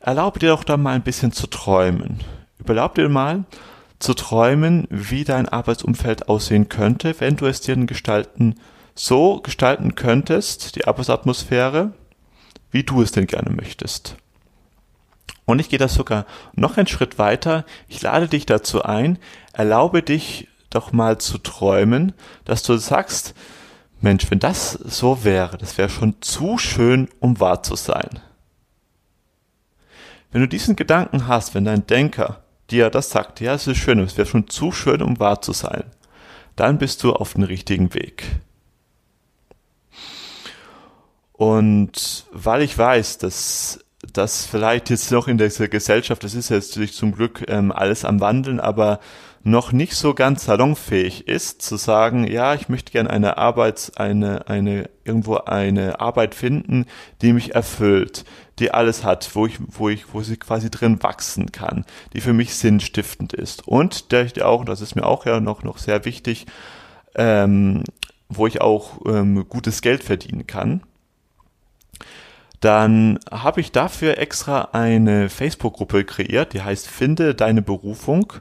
erlaube 0.00 0.38
dir 0.40 0.50
doch 0.50 0.64
dann 0.64 0.82
mal 0.82 0.94
ein 0.94 1.02
bisschen 1.02 1.32
zu 1.32 1.46
träumen. 1.46 2.22
Überlaub 2.58 2.94
dir 2.94 3.08
mal 3.08 3.44
zu 3.98 4.14
träumen, 4.14 4.86
wie 4.90 5.24
dein 5.24 5.48
Arbeitsumfeld 5.48 6.28
aussehen 6.28 6.68
könnte, 6.68 7.14
wenn 7.18 7.36
du 7.36 7.46
es 7.46 7.60
dir 7.60 7.76
gestalten, 7.86 8.56
so 8.94 9.40
gestalten 9.40 9.94
könntest, 9.94 10.76
die 10.76 10.86
Arbeitsatmosphäre, 10.86 11.92
wie 12.70 12.82
du 12.82 13.02
es 13.02 13.12
denn 13.12 13.26
gerne 13.26 13.50
möchtest. 13.50 14.16
Und 15.44 15.60
ich 15.60 15.68
gehe 15.68 15.78
das 15.78 15.94
sogar 15.94 16.26
noch 16.54 16.76
einen 16.76 16.88
Schritt 16.88 17.18
weiter. 17.18 17.64
Ich 17.88 18.02
lade 18.02 18.28
dich 18.28 18.46
dazu 18.46 18.82
ein, 18.82 19.18
erlaube 19.52 20.02
dich 20.02 20.48
doch 20.70 20.92
mal 20.92 21.18
zu 21.18 21.38
träumen, 21.38 22.12
dass 22.44 22.62
du 22.62 22.76
sagst, 22.76 23.34
Mensch, 24.00 24.30
wenn 24.30 24.40
das 24.40 24.72
so 24.72 25.24
wäre, 25.24 25.56
das 25.56 25.78
wäre 25.78 25.88
schon 25.88 26.20
zu 26.20 26.58
schön, 26.58 27.08
um 27.20 27.40
wahr 27.40 27.62
zu 27.62 27.76
sein. 27.76 28.20
Wenn 30.32 30.42
du 30.42 30.48
diesen 30.48 30.76
Gedanken 30.76 31.28
hast, 31.28 31.54
wenn 31.54 31.64
dein 31.64 31.86
Denker 31.86 32.42
dir 32.70 32.90
das 32.90 33.10
sagt, 33.10 33.40
ja, 33.40 33.54
es 33.54 33.66
ist 33.66 33.78
schön, 33.78 33.98
es 34.00 34.16
wäre 34.16 34.26
schon 34.28 34.48
zu 34.48 34.72
schön, 34.72 35.02
um 35.02 35.18
wahr 35.18 35.42
zu 35.42 35.52
sein, 35.52 35.84
dann 36.56 36.78
bist 36.78 37.02
du 37.02 37.12
auf 37.12 37.34
dem 37.34 37.44
richtigen 37.44 37.94
Weg. 37.94 38.24
Und 41.32 42.26
weil 42.32 42.62
ich 42.62 42.76
weiß, 42.76 43.18
dass 43.18 43.84
das 44.12 44.44
vielleicht 44.46 44.90
jetzt 44.90 45.10
noch 45.10 45.26
in 45.28 45.38
dieser 45.38 45.68
Gesellschaft, 45.68 46.22
das 46.22 46.34
ist 46.34 46.50
jetzt 46.50 46.70
natürlich 46.70 46.94
zum 46.94 47.12
Glück 47.12 47.44
ähm, 47.48 47.72
alles 47.72 48.04
am 48.04 48.20
Wandeln, 48.20 48.60
aber 48.60 49.00
noch 49.42 49.70
nicht 49.72 49.94
so 49.94 50.12
ganz 50.12 50.44
salonfähig 50.44 51.28
ist, 51.28 51.62
zu 51.62 51.76
sagen, 51.76 52.26
ja, 52.26 52.54
ich 52.54 52.68
möchte 52.68 52.92
gerne 52.92 53.10
eine 53.10 53.38
Arbeits, 53.38 53.96
eine, 53.96 54.48
eine, 54.48 54.90
irgendwo 55.04 55.36
eine 55.36 56.00
Arbeit 56.00 56.34
finden, 56.34 56.86
die 57.22 57.32
mich 57.32 57.54
erfüllt, 57.54 58.24
die 58.58 58.72
alles 58.72 59.04
hat, 59.04 59.30
wo 59.34 59.46
ich, 59.46 59.58
wo 59.60 59.88
ich, 59.88 60.12
wo 60.12 60.20
sie 60.22 60.36
quasi 60.36 60.68
drin 60.68 61.02
wachsen 61.02 61.52
kann, 61.52 61.84
die 62.12 62.20
für 62.20 62.32
mich 62.32 62.56
sinnstiftend 62.56 63.32
ist. 63.32 63.68
Und 63.68 64.10
der 64.10 64.24
ich 64.24 64.42
auch, 64.42 64.64
das 64.64 64.80
ist 64.80 64.96
mir 64.96 65.06
auch 65.06 65.26
ja 65.26 65.38
noch, 65.38 65.62
noch 65.62 65.78
sehr 65.78 66.04
wichtig, 66.04 66.46
ähm, 67.14 67.84
wo 68.28 68.48
ich 68.48 68.60
auch 68.60 69.00
ähm, 69.06 69.46
gutes 69.48 69.80
Geld 69.80 70.02
verdienen 70.02 70.46
kann 70.48 70.82
dann 72.66 73.20
habe 73.30 73.60
ich 73.60 73.70
dafür 73.70 74.18
extra 74.18 74.70
eine 74.72 75.28
Facebook-Gruppe 75.28 76.02
kreiert, 76.02 76.52
die 76.52 76.62
heißt 76.62 76.88
Finde 76.88 77.32
deine 77.36 77.62
Berufung, 77.62 78.32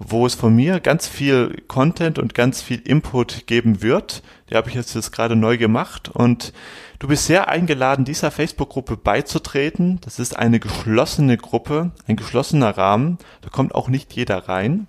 wo 0.00 0.26
es 0.26 0.34
von 0.34 0.56
mir 0.56 0.80
ganz 0.80 1.06
viel 1.06 1.62
Content 1.68 2.18
und 2.18 2.34
ganz 2.34 2.62
viel 2.62 2.80
Input 2.80 3.46
geben 3.46 3.80
wird. 3.80 4.24
Die 4.50 4.56
habe 4.56 4.70
ich 4.70 4.74
jetzt, 4.74 4.96
jetzt 4.96 5.12
gerade 5.12 5.36
neu 5.36 5.56
gemacht 5.56 6.08
und 6.08 6.52
du 6.98 7.06
bist 7.06 7.26
sehr 7.26 7.46
eingeladen, 7.46 8.04
dieser 8.04 8.32
Facebook-Gruppe 8.32 8.96
beizutreten. 8.96 10.00
Das 10.00 10.18
ist 10.18 10.36
eine 10.36 10.58
geschlossene 10.58 11.36
Gruppe, 11.36 11.92
ein 12.08 12.16
geschlossener 12.16 12.76
Rahmen. 12.76 13.18
Da 13.40 13.50
kommt 13.50 13.76
auch 13.76 13.86
nicht 13.86 14.12
jeder 14.14 14.48
rein. 14.48 14.88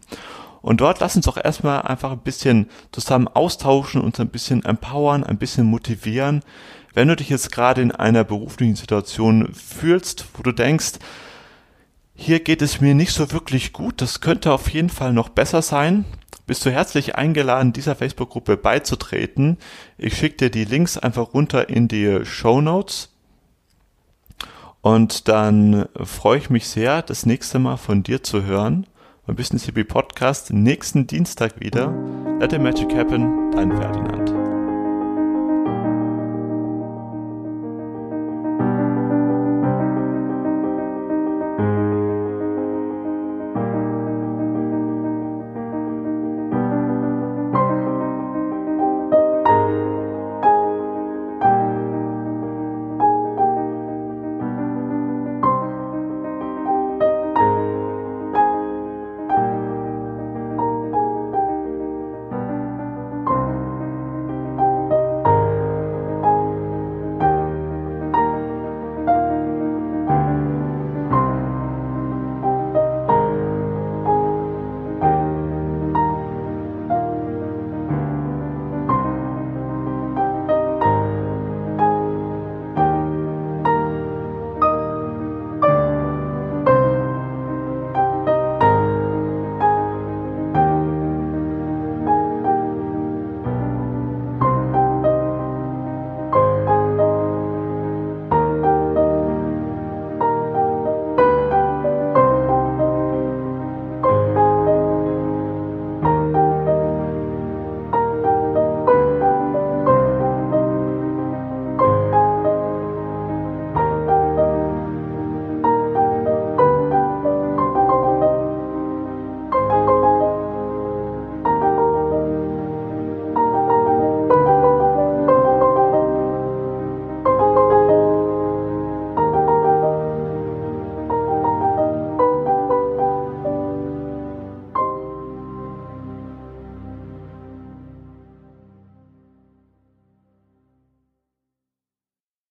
Und 0.64 0.82
dort 0.82 1.00
lass 1.02 1.16
uns 1.16 1.28
auch 1.28 1.38
erstmal 1.38 1.84
einfach 1.84 2.14
ein 2.14 2.20
bisschen 2.20 2.68
zusammen 2.92 3.28
austauschen, 3.28 4.02
uns 4.02 4.20
ein 4.20 4.30
bisschen 4.30 4.66
empowern, 4.66 5.24
ein 5.24 5.38
bisschen 5.38 5.68
motivieren, 5.68 6.42
wenn 6.94 7.08
du 7.08 7.16
dich 7.16 7.30
jetzt 7.30 7.52
gerade 7.52 7.82
in 7.82 7.92
einer 7.92 8.24
beruflichen 8.24 8.76
Situation 8.76 9.54
fühlst, 9.54 10.26
wo 10.34 10.44
du 10.44 10.52
denkst, 10.52 10.94
hier 12.14 12.40
geht 12.40 12.62
es 12.62 12.82
mir 12.82 12.94
nicht 12.94 13.14
so 13.14 13.32
wirklich 13.32 13.74
gut, 13.74 14.02
das 14.02 14.22
könnte 14.22 14.52
auf 14.52 14.70
jeden 14.70 14.90
Fall 14.90 15.14
noch 15.14 15.30
besser 15.30 15.62
sein, 15.62 16.06
bist 16.52 16.66
du 16.66 16.70
herzlich 16.70 17.16
eingeladen, 17.16 17.72
dieser 17.72 17.96
Facebook-Gruppe 17.96 18.58
beizutreten. 18.58 19.58
Ich 19.98 20.18
schicke 20.18 20.36
dir 20.36 20.50
die 20.50 20.66
Links 20.66 20.98
einfach 20.98 21.34
runter 21.34 21.70
in 21.70 21.88
die 21.88 22.26
Show 22.26 22.60
Notes. 22.60 23.10
Und 24.82 25.28
dann 25.28 25.86
freue 25.96 26.40
ich 26.40 26.50
mich 26.50 26.68
sehr, 26.68 27.04
das 27.04 27.26
nächste 27.26 27.60
Mal 27.60 27.78
von 27.78 28.04
dir 28.04 28.22
zu 28.22 28.44
hören. 28.44 28.88
Beim 29.26 29.36
Business 29.38 29.66
Hippie 29.66 29.84
Podcast 29.84 30.52
nächsten 30.52 31.08
Dienstag 31.08 31.60
wieder. 31.62 31.94
Let 32.40 32.52
the 32.52 32.60
Magic 32.60 32.94
Happen, 32.96 33.52
dein 33.52 33.72
Ferdinand. 33.72 34.41